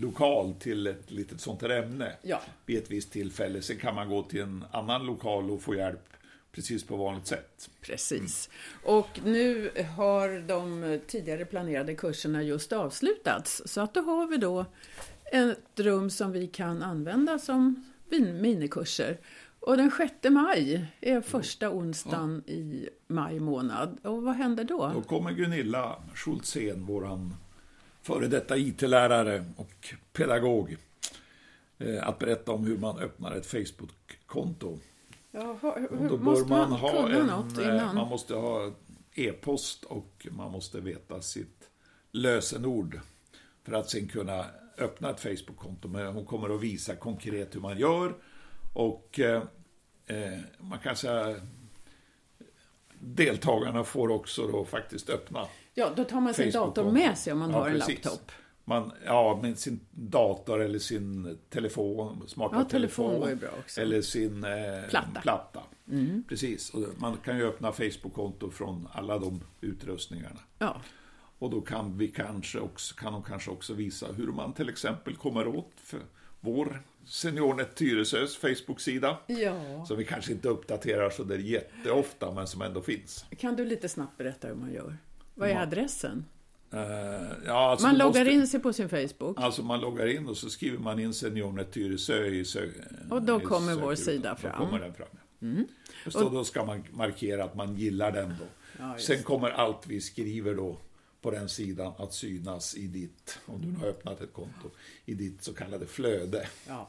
lokal 0.00 0.54
till 0.54 0.86
ett 0.86 1.10
litet 1.10 1.40
sånt 1.40 1.62
här 1.62 1.70
ämne 1.70 2.12
ja. 2.22 2.40
vid 2.66 2.78
ett 2.78 2.90
visst 2.90 3.12
tillfälle. 3.12 3.62
Sen 3.62 3.76
kan 3.78 3.94
man 3.94 4.08
gå 4.08 4.22
till 4.22 4.40
en 4.40 4.64
annan 4.70 5.06
lokal 5.06 5.50
och 5.50 5.62
få 5.62 5.74
hjälp 5.74 6.08
precis 6.52 6.84
på 6.84 6.96
vanligt 6.96 7.26
sätt. 7.26 7.70
Precis. 7.80 8.50
Och 8.84 9.20
nu 9.24 9.70
har 9.96 10.48
de 10.48 11.00
tidigare 11.06 11.44
planerade 11.44 11.94
kurserna 11.94 12.42
just 12.42 12.72
avslutats. 12.72 13.62
Så 13.64 13.80
att 13.80 13.94
då 13.94 14.00
har 14.00 14.26
vi 14.26 14.36
då 14.36 14.66
ett 15.32 15.80
rum 15.80 16.10
som 16.10 16.32
vi 16.32 16.46
kan 16.46 16.82
använda 16.82 17.38
som 17.38 17.84
minikurser. 18.40 19.18
Och 19.60 19.76
den 19.76 19.90
6 19.90 20.12
maj 20.30 20.86
är 21.00 21.20
första 21.20 21.70
onsdagen 21.70 22.42
ja. 22.46 22.52
i 22.52 22.88
maj 23.06 23.40
månad. 23.40 23.98
Och 24.02 24.22
vad 24.22 24.34
händer 24.34 24.64
då? 24.64 24.90
Då 24.94 25.02
kommer 25.02 25.32
Gunilla 25.32 26.02
Schultzén, 26.14 26.86
våran 26.86 27.34
före 28.06 28.28
detta 28.28 28.56
IT-lärare 28.56 29.44
och 29.56 29.94
pedagog 30.12 30.76
eh, 31.78 32.08
att 32.08 32.18
berätta 32.18 32.52
om 32.52 32.66
hur 32.66 32.78
man 32.78 32.98
öppnar 32.98 33.36
ett 33.36 33.46
Facebook-konto. 33.46 34.78
Då 36.08 36.16
bör 36.16 36.48
man, 36.48 36.72
ha 36.72 37.08
en, 37.08 37.28
eh? 37.60 37.94
Man 37.94 38.08
måste 38.08 38.34
ha 38.34 38.72
e-post 39.14 39.84
och 39.84 40.26
man 40.30 40.52
måste 40.52 40.80
veta 40.80 41.20
sitt 41.20 41.70
lösenord 42.12 43.00
för 43.64 43.72
att 43.72 43.90
sen 43.90 44.08
kunna 44.08 44.44
öppna 44.78 45.10
ett 45.10 45.20
Facebook-konto. 45.20 45.88
Men 45.88 46.14
hon 46.14 46.26
kommer 46.26 46.54
att 46.54 46.60
visa 46.60 46.96
konkret 46.96 47.54
hur 47.54 47.60
man 47.60 47.78
gör 47.78 48.14
och 48.74 49.20
eh, 49.20 49.42
eh 50.06 50.38
man 50.58 50.78
kan 50.78 50.96
säga 50.96 51.36
deltagarna 53.00 53.84
får 53.84 54.10
också 54.10 54.46
då 54.46 54.64
faktiskt 54.64 55.10
öppna 55.10 55.46
Ja, 55.78 55.92
då 55.96 56.04
tar 56.04 56.20
man 56.20 56.34
sin 56.34 56.50
dator 56.50 56.90
med 56.92 57.18
sig 57.18 57.32
om 57.32 57.38
man 57.38 57.50
ja, 57.50 57.56
har 57.58 57.68
en 57.68 57.78
precis. 57.78 58.04
laptop. 58.04 58.32
man, 58.64 58.92
ja, 59.04 59.38
med 59.42 59.58
sin 59.58 59.80
dator 59.90 60.60
eller 60.62 60.78
sin 60.78 61.38
telefon, 61.50 62.24
smarta 62.28 62.56
Ja, 62.56 62.64
telefon 62.64 63.22
telefon. 63.22 63.48
Eller 63.78 64.02
sin 64.02 64.44
eh, 64.44 64.88
Platta. 64.88 65.20
platta. 65.20 65.62
Precis, 66.28 66.70
och 66.70 66.84
man 66.98 67.16
kan 67.16 67.38
ju 67.38 67.44
öppna 67.48 67.72
Facebook-konto 67.72 68.50
från 68.50 68.88
alla 68.92 69.18
de 69.18 69.40
utrustningarna. 69.60 70.40
Ja, 70.58 70.80
Och 71.38 71.50
då 71.50 71.60
kan 71.60 71.98
vi 71.98 72.08
kanske 72.08 72.60
också, 72.60 72.94
kan 72.94 73.12
de 73.12 73.22
kanske 73.22 73.50
också 73.50 73.74
visa 73.74 74.06
hur 74.12 74.26
man 74.26 74.52
till 74.52 74.68
exempel 74.68 75.16
kommer 75.16 75.46
åt 75.46 75.72
för 75.76 76.00
vår 76.40 76.82
SeniorNet 77.04 77.74
Tyresös 77.74 78.36
Facebook-sida. 78.36 79.16
ja. 79.26 79.84
Som 79.86 79.96
vi 79.96 80.04
kanske 80.04 80.32
inte 80.32 80.48
uppdaterar 80.48 81.10
så 81.10 81.24
där 81.24 81.38
jätteofta, 81.38 82.32
men 82.32 82.46
som 82.46 82.62
ändå 82.62 82.80
finns. 82.82 83.24
Kan 83.38 83.56
du 83.56 83.64
lite 83.64 83.88
snabbt 83.88 84.18
berätta 84.18 84.48
hur 84.48 84.54
man 84.54 84.72
gör? 84.72 84.96
Vad 85.38 85.48
är 85.48 85.56
adressen? 85.56 86.24
Eh, 86.72 86.80
ja, 87.46 87.70
alltså 87.70 87.86
Man 87.86 87.98
loggar 87.98 88.20
måste- 88.24 88.30
in 88.34 88.46
sig 88.46 88.60
på 88.60 88.72
sin 88.72 88.88
Facebook. 88.88 89.40
Alltså 89.40 89.62
man 89.62 89.80
loggar 89.80 90.06
in 90.06 90.26
och 90.28 90.36
så 90.36 90.50
skriver 90.50 90.78
man 90.78 90.98
in 90.98 91.14
SeniorNet 91.14 91.72
Tyresö 91.72 92.26
i 92.26 92.42
sö- 92.42 93.10
Och 93.10 93.22
då 93.22 93.40
i 93.40 93.44
kommer 93.44 93.74
vår 93.74 93.94
sida 93.94 94.30
Då 94.30 94.36
fram. 94.36 94.54
Mm. 94.54 94.66
kommer 94.70 94.84
den 94.84 94.94
fram. 94.94 95.08
ja. 95.38 95.64
Just 96.04 96.18
då, 96.18 96.28
då 96.28 96.44
ska 96.44 96.64
man 96.64 96.84
markera 96.92 97.44
att 97.44 97.54
man 97.54 97.76
gillar 97.76 98.12
den 98.12 98.28
då. 98.28 98.46
Ja, 98.78 98.96
Sen 98.98 99.22
kommer 99.22 99.50
allt 99.50 99.86
vi 99.86 100.00
skriver 100.00 100.54
då 100.54 100.76
på 101.22 101.30
den 101.30 101.48
sidan 101.48 101.92
att 101.98 102.14
synas 102.14 102.74
i 102.76 102.86
ditt, 102.86 103.38
om 103.46 103.60
du 103.60 103.66
nu 103.68 103.78
har 103.78 103.86
öppnat 103.86 104.20
ett 104.20 104.32
konto, 104.32 104.70
i 105.04 105.14
ditt 105.14 105.42
så 105.44 105.52
kallade 105.54 105.86
flöde. 105.86 106.46
Ja. 106.68 106.88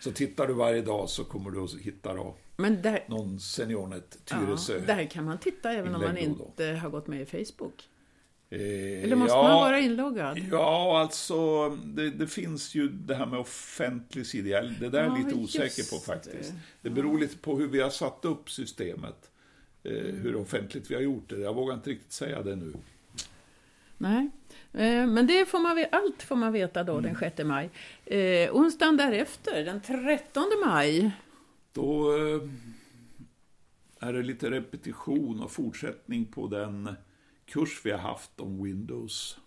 Så 0.00 0.12
tittar 0.12 0.46
du 0.46 0.54
varje 0.54 0.82
dag 0.82 1.08
så 1.08 1.24
kommer 1.24 1.50
du 1.50 1.60
att 1.64 1.74
hitta 1.74 2.14
då 2.14 2.34
Men 2.56 2.82
där, 2.82 3.04
någon 3.08 3.40
SeniorNet 3.40 4.18
ja, 4.30 4.36
Tyresö. 4.38 4.80
där 4.86 5.04
kan 5.04 5.24
man 5.24 5.38
titta 5.38 5.72
även 5.72 5.94
om 5.94 6.00
man 6.00 6.16
inte 6.16 6.64
har 6.66 6.90
gått 6.90 7.06
med 7.06 7.20
i 7.20 7.44
Facebook. 7.44 7.88
Eh, 8.50 8.60
Eller 9.04 9.16
måste 9.16 9.36
ja, 9.36 9.42
man 9.42 9.54
vara 9.54 9.80
inloggad? 9.80 10.38
Ja, 10.52 11.00
alltså 11.00 11.68
det, 11.68 12.10
det 12.10 12.26
finns 12.26 12.74
ju 12.74 12.88
det 12.88 13.14
här 13.14 13.26
med 13.26 13.38
offentlig 13.38 14.26
sida. 14.26 14.62
Det 14.62 14.88
där 14.88 14.98
är 14.98 15.04
jag 15.04 15.18
Ja, 15.18 15.24
lite 15.24 15.34
osäker 15.34 15.90
på 15.96 16.04
faktiskt. 16.04 16.52
det. 16.82 16.90
Beror 16.90 17.18
lite 17.18 17.36
på 17.38 17.58
hur 17.58 17.68
vi 17.68 17.80
har 17.80 17.90
satt 17.90 18.24
upp 18.24 18.50
systemet. 18.50 19.30
Eh, 19.84 19.92
hur 19.92 20.36
offentligt 20.36 20.90
vi 20.90 20.94
har 20.94 21.02
gjort 21.02 21.28
det. 21.28 21.38
Jag 21.40 21.54
vågar 21.54 21.74
inte 21.74 21.90
riktigt 21.90 22.12
säga 22.12 22.42
det 22.42 22.56
nu. 22.56 22.72
Nej, 23.98 24.30
Eh, 24.72 25.06
men 25.06 25.26
det 25.26 25.46
får 25.48 25.58
man, 25.60 25.84
allt 25.92 26.22
får 26.22 26.36
man 26.36 26.52
veta 26.52 26.84
då 26.84 26.92
Mm. 26.92 27.02
den 27.04 27.16
6 27.30 27.44
maj. 27.44 27.70
Eh, 28.04 28.56
onsdagen 28.56 28.96
därefter, 28.96 29.64
den 29.64 29.80
13 29.80 30.44
maj, 30.66 31.10
Då 31.72 32.16
eh, 32.16 32.48
är 34.08 34.12
det 34.12 34.22
lite 34.22 34.50
repetition 34.50 35.40
och 35.40 35.50
fortsättning 35.50 36.24
på 36.26 36.46
den 36.46 36.96
kurs 37.46 37.80
vi 37.84 37.90
har 37.90 37.98
haft 37.98 38.40
om 38.40 38.64
Windows 38.64 39.38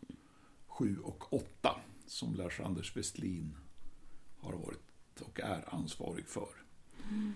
7 0.68 0.98
och 1.04 1.34
8 1.34 1.76
som 2.08 2.36
Lars-Anders 2.36 2.98
Westlin 2.98 3.56
har 4.40 4.54
varit 4.54 5.22
och 5.22 5.40
är 5.40 5.74
ansvarig 5.74 6.28
för. 6.28 6.50
Eh, 7.00 7.30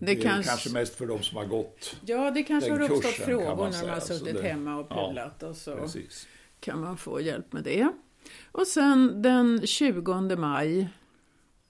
Det, 0.00 0.10
är 0.12 0.20
kanske- 0.22 0.48
kanske 0.50 0.70
mest 0.72 0.94
för 0.94 1.06
de 1.06 1.22
som 1.22 1.36
har 1.36 1.44
gått. 1.46 1.96
ja 2.06 2.30
det 2.30 2.42
kanske 2.42 2.70
har 2.70 2.80
uppstått 2.80 3.02
kursen 3.02 3.24
frågor 3.26 3.70
när 3.70 3.80
man 3.82 3.90
har 3.90 4.00
suttit 4.00 4.34
det- 4.34 4.42
hemma 4.42 4.76
och 4.76 4.86
ja, 4.90 5.08
pullat 5.08 5.42
och 5.42 5.56
så 5.56 5.76
Precis. 5.76 6.28
kan 6.60 6.80
man 6.80 6.96
få 6.96 7.20
hjälp 7.20 7.52
med 7.52 7.64
det. 7.64 7.88
Och 8.52 8.66
sen 8.66 9.22
den 9.22 9.66
20 9.66 10.36
maj, 10.36 10.88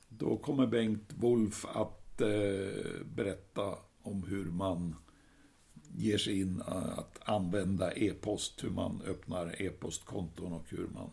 Då 0.09 0.37
kommer 0.37 0.66
Bengt 0.66 1.11
Wolf 1.16 1.64
att 1.74 2.20
eh, 2.20 2.28
berätta 3.04 3.74
om 4.02 4.22
hur 4.22 4.44
man 4.44 4.96
ger 5.96 6.18
sig 6.18 6.40
in 6.40 6.62
eh, 6.68 6.98
att 6.98 7.18
använda 7.24 7.92
e-post, 7.92 8.64
hur 8.64 8.70
man 8.70 9.02
öppnar 9.06 9.62
e-postkonton 9.62 10.52
och 10.52 10.64
hur 10.68 10.87
man, 10.94 11.11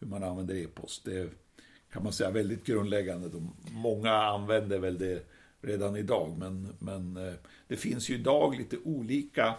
hur 0.00 0.06
man 0.06 0.22
använder 0.22 0.54
e-post. 0.54 1.04
Det 1.04 1.28
kan 1.92 2.02
man 2.02 2.12
säga 2.12 2.30
väldigt 2.30 2.64
grundläggande. 2.66 3.28
De, 3.28 3.56
många 3.72 4.12
använder 4.12 4.78
väl 4.78 4.98
det 4.98 5.26
redan 5.64 5.96
idag, 5.96 6.36
men, 6.38 6.76
men 6.78 7.16
eh, 7.16 7.34
det 7.68 7.76
finns 7.76 8.08
ju 8.10 8.14
idag 8.14 8.58
lite 8.58 8.76
olika, 8.84 9.54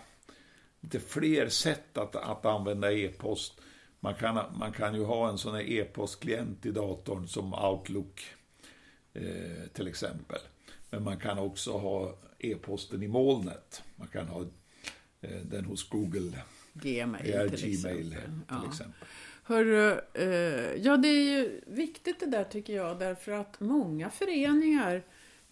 lite 0.81 0.99
fler 0.99 1.49
sätt 1.49 1.97
att, 1.97 2.15
att 2.15 2.45
använda 2.45 2.91
e-post. 2.91 3.53
Man 3.99 4.15
kan, 4.15 4.57
man 4.59 4.71
kan 4.71 4.95
ju 4.95 5.03
ha 5.03 5.29
en 5.29 5.37
sån 5.37 5.55
här 5.55 5.69
e-postklient 5.71 6.65
i 6.65 6.71
datorn 6.71 7.27
som 7.27 7.53
Outlook 7.53 8.23
eh, 9.13 9.67
till 9.73 9.87
exempel. 9.87 10.39
Men 10.89 11.03
man 11.03 11.17
kan 11.17 11.39
också 11.39 11.71
ha 11.77 12.17
e-posten 12.39 13.03
i 13.03 13.07
molnet. 13.07 13.83
Man 13.95 14.07
kan 14.07 14.27
ha 14.27 14.41
eh, 15.21 15.41
den 15.43 15.65
hos 15.65 15.89
Google, 15.89 16.31
Gmail 16.73 17.29
ja, 17.29 17.49
till 17.49 17.79
Gmail 17.79 18.07
exempel. 18.07 18.09
till 18.11 18.31
Ja. 18.49 18.63
exempel. 18.71 19.07
Hörru, 19.43 19.99
eh, 20.13 20.75
ja 20.85 20.97
det 20.97 21.07
är 21.07 21.37
ju 21.37 21.61
viktigt 21.67 22.19
det 22.19 22.25
där 22.25 22.43
tycker 22.43 22.75
jag 22.75 22.99
därför 22.99 23.31
att 23.31 23.59
många 23.59 24.09
föreningar 24.09 25.03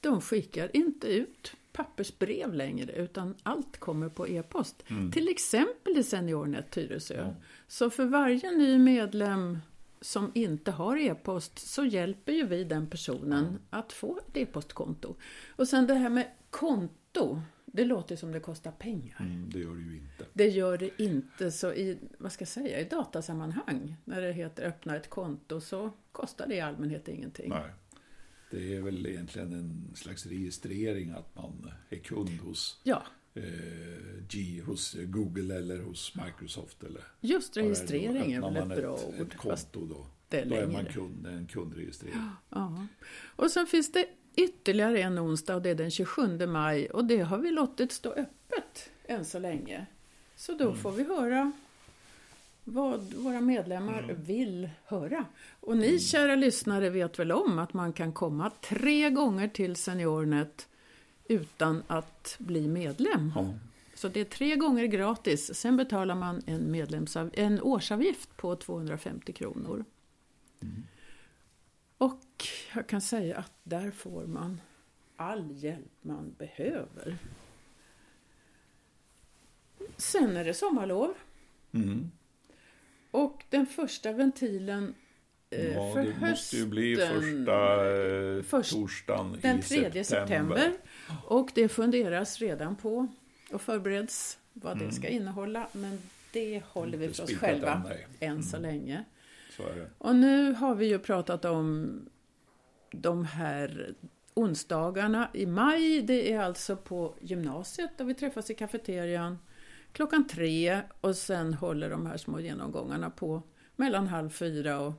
de 0.03 0.21
skickar 0.21 0.69
inte 0.73 1.07
ut 1.07 1.55
pappersbrev 1.73 2.53
längre 2.53 2.91
utan 2.91 3.35
allt 3.43 3.77
kommer 3.77 4.09
på 4.09 4.27
e-post. 4.27 4.83
Till 5.13 5.29
exempel 5.29 5.97
i 5.97 6.03
SeniorNet 6.03 6.71
Tyresö. 6.71 7.17
Ja. 7.17 7.35
Så 7.67 7.89
för 7.89 8.05
varje 8.05 8.51
ny 8.51 8.77
medlem 8.77 9.59
som 10.01 10.31
inte 10.35 10.71
har 10.71 10.97
e-post 10.97 11.59
så 11.59 11.85
hjälper 11.85 12.33
ju 12.33 12.47
vi 12.47 12.63
den 12.63 12.87
personen 12.87 13.59
att 13.69 13.93
få 13.93 14.17
ett 14.17 14.37
e-postkonto. 14.37 15.15
Och 15.55 15.67
sen 15.67 15.87
det 15.87 15.93
här 15.93 16.09
med 16.09 16.27
konto, 16.49 17.41
det 17.65 17.85
låter 17.85 18.15
som 18.15 18.31
det 18.31 18.39
kostar 18.39 18.71
pengar. 18.71 19.17
Mm, 19.19 19.49
det 19.49 19.59
gör 19.59 19.75
det 19.75 19.81
ju 19.81 19.97
inte. 19.97 20.25
Det 20.33 20.47
gör 20.47 20.77
det 20.77 21.01
inte. 21.01 21.51
Så 21.51 21.73
i, 21.73 21.97
vad 22.17 22.31
ska 22.31 22.41
jag 22.41 22.49
säga, 22.49 22.79
i 22.79 22.83
datasammanhang, 22.83 23.95
när 24.05 24.21
det 24.21 24.33
heter 24.33 24.63
öppna 24.63 24.95
ett 24.95 25.09
konto, 25.09 25.61
så 25.61 25.89
kostar 26.11 26.47
det 26.47 26.55
i 26.55 26.61
allmänhet 26.61 27.07
ingenting. 27.07 27.49
Nej. 27.49 27.71
Det 28.53 28.75
är 28.75 28.81
väl 28.81 29.05
egentligen 29.05 29.53
en 29.53 29.95
slags 29.95 30.25
registrering 30.25 31.11
att 31.11 31.35
man 31.35 31.71
är 31.89 31.97
kund 31.97 32.29
hos, 32.29 32.79
Ja, 32.83 33.03
eh, 33.33 33.43
G, 34.29 34.61
hos 34.65 34.95
Google 34.99 35.55
eller 35.55 35.79
hos 35.79 36.15
Microsoft. 36.15 36.83
Eller 36.83 37.01
just 37.21 37.57
registrering 37.57 38.33
är 38.33 38.41
väl 38.41 38.71
ett 38.71 38.77
bra 38.77 38.95
ett, 38.95 39.07
ord. 39.07 39.27
Ett 39.27 39.37
konto 39.37 39.85
då. 39.85 40.05
det 40.29 40.39
är 40.39 40.45
då 40.45 40.55
är 40.55 40.65
man 40.65 40.75
längre. 40.75 40.93
kund, 40.93 41.27
en 41.27 41.47
kundregistrering. 41.47 42.29
Ja. 42.49 42.87
Och 43.35 43.51
sen 43.51 43.67
finns 43.67 43.91
det 43.91 44.05
ytterligare 44.35 45.01
en 45.01 45.19
onsdag 45.19 45.55
och 45.55 45.61
det 45.61 45.69
är 45.69 45.75
den 45.75 45.91
27 45.91 46.47
maj 46.47 46.89
och 46.89 47.05
det 47.05 47.19
har 47.19 47.37
vi 47.37 47.51
låtit 47.51 47.91
stå 47.91 48.09
öppet 48.09 48.89
än 49.05 49.25
så 49.25 49.39
länge. 49.39 49.85
Så 50.35 50.53
då 50.53 50.73
får 50.75 50.91
vi 50.91 51.03
höra 51.03 51.51
vad 52.63 53.13
våra 53.13 53.41
medlemmar 53.41 54.15
vill 54.25 54.69
höra. 54.85 55.25
Och 55.59 55.77
ni 55.77 55.99
kära 55.99 56.35
lyssnare 56.35 56.89
vet 56.89 57.19
väl 57.19 57.31
om 57.31 57.59
att 57.59 57.73
man 57.73 57.93
kan 57.93 58.13
komma 58.13 58.49
tre 58.61 59.09
gånger 59.09 59.47
till 59.47 59.75
SeniorNet 59.75 60.67
utan 61.27 61.83
att 61.87 62.35
bli 62.39 62.67
medlem. 62.67 63.31
Ja. 63.35 63.53
Så 63.95 64.07
det 64.07 64.19
är 64.19 64.25
tre 64.25 64.55
gånger 64.55 64.85
gratis. 64.85 65.55
Sen 65.55 65.77
betalar 65.77 66.15
man 66.15 66.41
en, 66.45 66.75
medlemsav- 66.75 67.31
en 67.33 67.61
årsavgift 67.61 68.37
på 68.37 68.55
250 68.55 69.33
kronor. 69.33 69.85
Och 71.97 72.21
jag 72.75 72.87
kan 72.87 73.01
säga 73.01 73.37
att 73.37 73.51
där 73.63 73.91
får 73.91 74.25
man 74.25 74.61
all 75.15 75.51
hjälp 75.51 75.91
man 76.01 76.35
behöver. 76.37 77.17
Sen 79.97 80.37
är 80.37 80.45
det 80.45 80.53
sommarlov. 80.53 81.13
Mm. 81.71 82.11
Och 83.13 83.43
den 83.49 83.65
första 83.65 84.11
ventilen 84.11 84.95
eh, 85.49 85.73
Ja, 85.73 85.93
för 85.93 85.99
det 86.03 86.11
hösten... 86.11 86.29
måste 86.29 86.57
ju 86.57 86.65
bli 86.65 86.95
första 86.95 87.91
eh, 88.37 88.43
Först- 88.43 88.71
torsdagen 88.71 89.37
Den 89.41 89.59
i 89.59 89.61
3 89.61 90.03
september. 90.03 90.73
Och 91.27 91.51
det 91.55 91.69
funderas 91.69 92.39
redan 92.39 92.75
på 92.75 93.07
och 93.51 93.61
förbereds 93.61 94.37
vad 94.53 94.79
det 94.79 94.91
ska 94.91 95.07
innehålla. 95.07 95.67
Men 95.71 95.99
det 96.31 96.63
håller 96.65 96.97
vi 96.97 97.05
Mm. 97.05 97.13
För 97.13 97.23
oss 97.23 97.33
själva 97.35 97.71
än. 97.73 97.81
Mm. 97.85 98.37
än 98.37 98.43
så 98.43 98.57
länge. 98.59 99.03
Så 99.57 99.63
det. 99.63 99.89
Och 99.97 100.15
nu 100.15 100.53
har 100.53 100.75
vi 100.75 100.85
ju 100.85 100.99
pratat 100.99 101.45
om 101.45 101.99
de 102.91 103.25
här 103.25 103.93
onsdagarna 104.33 105.29
i 105.33 105.45
maj. 105.45 106.01
Det 106.01 106.31
är 106.33 106.39
alltså 106.39 106.75
på 106.75 107.15
gymnasiet 107.21 107.97
där 107.97 108.05
vi 108.05 108.13
träffas 108.13 108.49
i 108.49 108.53
kafeterian 108.53 109.39
klockan 109.93 110.27
tre 110.27 110.81
och 111.01 111.15
sen 111.15 111.53
håller 111.53 111.89
de 111.89 112.05
här 112.05 112.17
små 112.17 112.39
genomgångarna 112.39 113.09
på 113.09 113.41
mellan 113.75 114.07
halv 114.07 114.29
fyra 114.29 114.79
och 114.79 114.93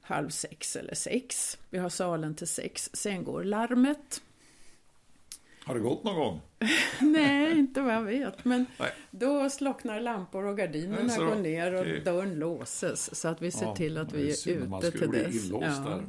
halv 0.00 0.28
sex 0.28 0.76
eller 0.76 0.94
sex. 0.94 1.58
Vi 1.70 1.78
har 1.78 1.88
salen 1.88 2.34
till 2.34 2.46
sex. 2.46 2.90
Sen 2.92 3.24
går 3.24 3.44
larmet. 3.44 4.22
Har 5.64 5.74
det 5.74 5.80
gått 5.80 6.04
någon 6.04 6.16
gång? 6.16 6.40
Nej, 7.00 7.58
inte 7.58 7.80
vad 7.80 7.94
jag 7.94 8.02
vet. 8.02 8.44
Men 8.44 8.66
Nej. 8.78 8.92
då 9.10 9.50
slocknar 9.50 10.00
lampor 10.00 10.44
och 10.44 10.58
gardinerna 10.58 11.08
så 11.08 11.24
går 11.26 11.34
ner 11.34 11.74
och 11.74 12.04
dörren 12.04 12.34
låses. 12.38 13.20
Så 13.20 13.28
att 13.28 13.42
vi 13.42 13.50
ser 13.50 13.74
till 13.74 13.98
att 13.98 14.12
vi 14.12 14.30
är 14.30 14.48
ute 14.78 14.90
till 14.90 15.10
dess. 15.10 15.50
Ja. 15.50 16.00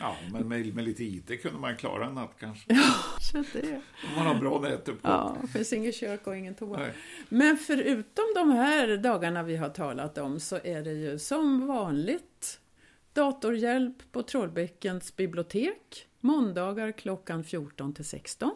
Ja, 0.00 0.16
men 0.32 0.48
med, 0.48 0.74
med 0.74 0.84
lite 0.84 1.04
IT 1.04 1.42
kunde 1.42 1.58
man 1.58 1.76
klara 1.76 2.06
en 2.06 2.14
natt 2.14 2.34
kanske. 2.40 2.74
Så 3.20 3.44
det. 3.52 3.80
Om 4.08 4.14
man 4.16 4.26
har 4.26 4.34
bra 4.34 4.60
nätuppkoppling. 4.60 5.12
Ja, 5.12 5.36
det 5.42 5.48
finns 5.48 5.72
inget 5.72 5.94
kök 5.94 6.26
och 6.26 6.36
ingen 6.36 6.54
toa. 6.54 6.78
Nej. 6.78 6.92
Men 7.28 7.56
förutom 7.56 8.24
de 8.34 8.50
här 8.50 8.96
dagarna 8.96 9.42
vi 9.42 9.56
har 9.56 9.68
talat 9.68 10.18
om 10.18 10.40
så 10.40 10.58
är 10.64 10.82
det 10.82 10.92
ju 10.92 11.18
som 11.18 11.66
vanligt 11.66 12.60
datorhjälp 13.12 14.12
på 14.12 14.22
Trollbäckens 14.22 15.16
bibliotek 15.16 16.06
måndagar 16.20 16.92
klockan 16.92 17.44
14 17.44 17.94
till 17.94 18.04
16. 18.04 18.50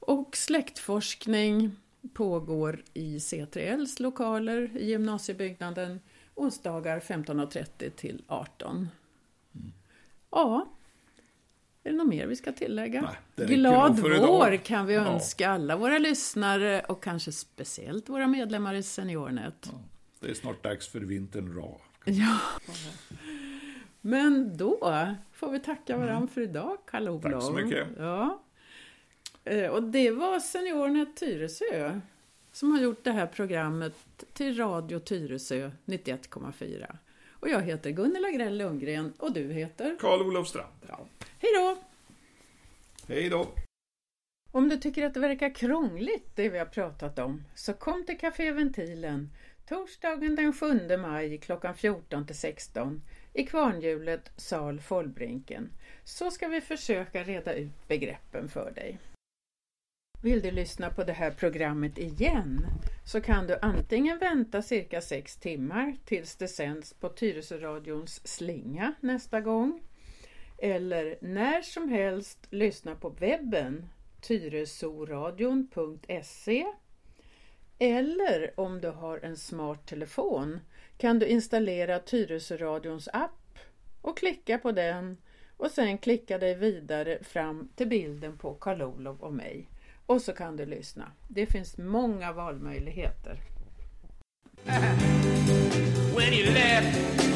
Och 0.00 0.36
släktforskning 0.36 1.76
pågår 2.14 2.82
i 2.94 3.18
C3Ls 3.18 4.02
lokaler 4.02 4.76
i 4.76 4.90
gymnasiebyggnaden 4.90 6.00
onsdagar 6.34 7.00
15.30 7.00 7.90
till 7.90 8.22
18. 8.26 8.88
Ja, 10.30 10.68
är 11.88 11.90
det 11.90 11.96
något 11.96 12.08
mer 12.08 12.26
vi 12.26 12.36
ska 12.36 12.52
tillägga? 12.52 13.14
Nej, 13.36 13.46
Glad 13.46 13.98
vår 13.98 14.56
kan 14.56 14.86
vi 14.86 14.94
önska 14.94 15.44
ja. 15.44 15.50
alla 15.50 15.76
våra 15.76 15.98
lyssnare 15.98 16.80
och 16.80 17.02
kanske 17.02 17.32
speciellt 17.32 18.08
våra 18.08 18.26
medlemmar 18.26 18.74
i 18.74 18.82
SeniorNet. 18.82 19.68
Ja, 19.72 19.80
det 20.20 20.30
är 20.30 20.34
snart 20.34 20.62
dags 20.62 20.88
för 20.88 21.00
vintern 21.00 21.54
ra. 21.54 21.76
Ja. 22.04 22.38
Men 24.00 24.56
då 24.56 24.78
får 25.32 25.50
vi 25.50 25.60
tacka 25.60 25.96
varandra 25.96 26.16
mm. 26.16 26.28
för 26.28 26.40
idag, 26.40 26.78
Karl-Olof. 26.86 27.22
Tack 27.22 27.42
så 27.42 27.52
mycket. 27.52 27.88
Ja. 27.98 28.42
Eh, 29.44 29.70
och 29.70 29.82
det 29.82 30.10
var 30.10 30.40
SeniorNet 30.40 31.16
Tyresö 31.16 32.00
som 32.52 32.70
har 32.70 32.80
gjort 32.80 33.04
det 33.04 33.12
här 33.12 33.26
programmet 33.26 34.24
till 34.32 34.56
Radio 34.56 34.98
Tyresö 34.98 35.70
91,4. 35.84 36.96
Och 37.40 37.48
jag 37.48 37.62
heter 37.62 37.90
Gunilla 37.90 38.30
Grell 38.30 38.58
Lundgren 38.58 39.12
och 39.18 39.32
du 39.32 39.52
heter? 39.52 39.96
Karl-Olof 40.00 40.48
Strand. 40.48 40.72
Ja. 40.88 41.06
Hej 41.38 41.50
då! 41.54 41.76
Hej 43.08 43.28
då! 43.28 43.48
Om 44.52 44.68
du 44.68 44.76
tycker 44.76 45.06
att 45.06 45.14
det 45.14 45.20
verkar 45.20 45.54
krångligt 45.54 46.36
det 46.36 46.48
vi 46.48 46.58
har 46.58 46.66
pratat 46.66 47.18
om 47.18 47.44
så 47.54 47.72
kom 47.72 48.04
till 48.06 48.18
Café 48.18 48.52
Ventilen 48.52 49.30
torsdagen 49.68 50.36
den 50.36 50.52
7 50.52 50.96
maj 50.96 51.38
klockan 51.38 51.74
14 51.74 52.26
till 52.26 52.38
16 52.38 53.02
i 53.32 53.46
Kvarnhjulet, 53.46 54.30
sal 54.36 54.80
Follbrinken 54.80 55.70
så 56.04 56.30
ska 56.30 56.48
vi 56.48 56.60
försöka 56.60 57.22
reda 57.22 57.54
ut 57.54 57.88
begreppen 57.88 58.48
för 58.48 58.70
dig. 58.70 58.98
Vill 60.20 60.40
du 60.40 60.50
lyssna 60.50 60.90
på 60.90 61.04
det 61.04 61.12
här 61.12 61.30
programmet 61.30 61.98
igen 61.98 62.66
så 63.04 63.20
kan 63.20 63.46
du 63.46 63.58
antingen 63.62 64.18
vänta 64.18 64.62
cirka 64.62 65.00
sex 65.00 65.36
timmar 65.36 65.96
tills 66.04 66.36
det 66.36 66.48
sänds 66.48 66.94
på 66.94 67.08
Tyresöradions 67.08 68.28
slinga 68.28 68.94
nästa 69.00 69.40
gång 69.40 69.80
eller 70.58 71.18
när 71.20 71.62
som 71.62 71.88
helst 71.88 72.46
lyssna 72.50 72.94
på 72.94 73.08
webben 73.08 73.88
tyresoradion.se 74.20 76.66
eller 77.78 78.60
om 78.60 78.80
du 78.80 78.88
har 78.88 79.18
en 79.18 79.36
smart 79.36 79.86
telefon 79.86 80.60
kan 80.96 81.18
du 81.18 81.26
installera 81.26 81.98
Tyresöradions 81.98 83.08
app 83.12 83.58
och 84.00 84.18
klicka 84.18 84.58
på 84.58 84.72
den 84.72 85.16
och 85.56 85.70
sen 85.70 85.98
klicka 85.98 86.38
dig 86.38 86.54
vidare 86.54 87.18
fram 87.22 87.68
till 87.76 87.88
bilden 87.88 88.38
på 88.38 88.54
Karl-Olov 88.54 89.20
och 89.20 89.32
mig. 89.32 89.68
Och 90.08 90.22
så 90.22 90.32
kan 90.32 90.56
du 90.56 90.66
lyssna. 90.66 91.12
Det 91.28 91.46
finns 91.46 91.78
många 91.78 92.32
valmöjligheter. 92.32 93.40
When 96.16 96.32
you 96.32 96.52
left 96.54 97.27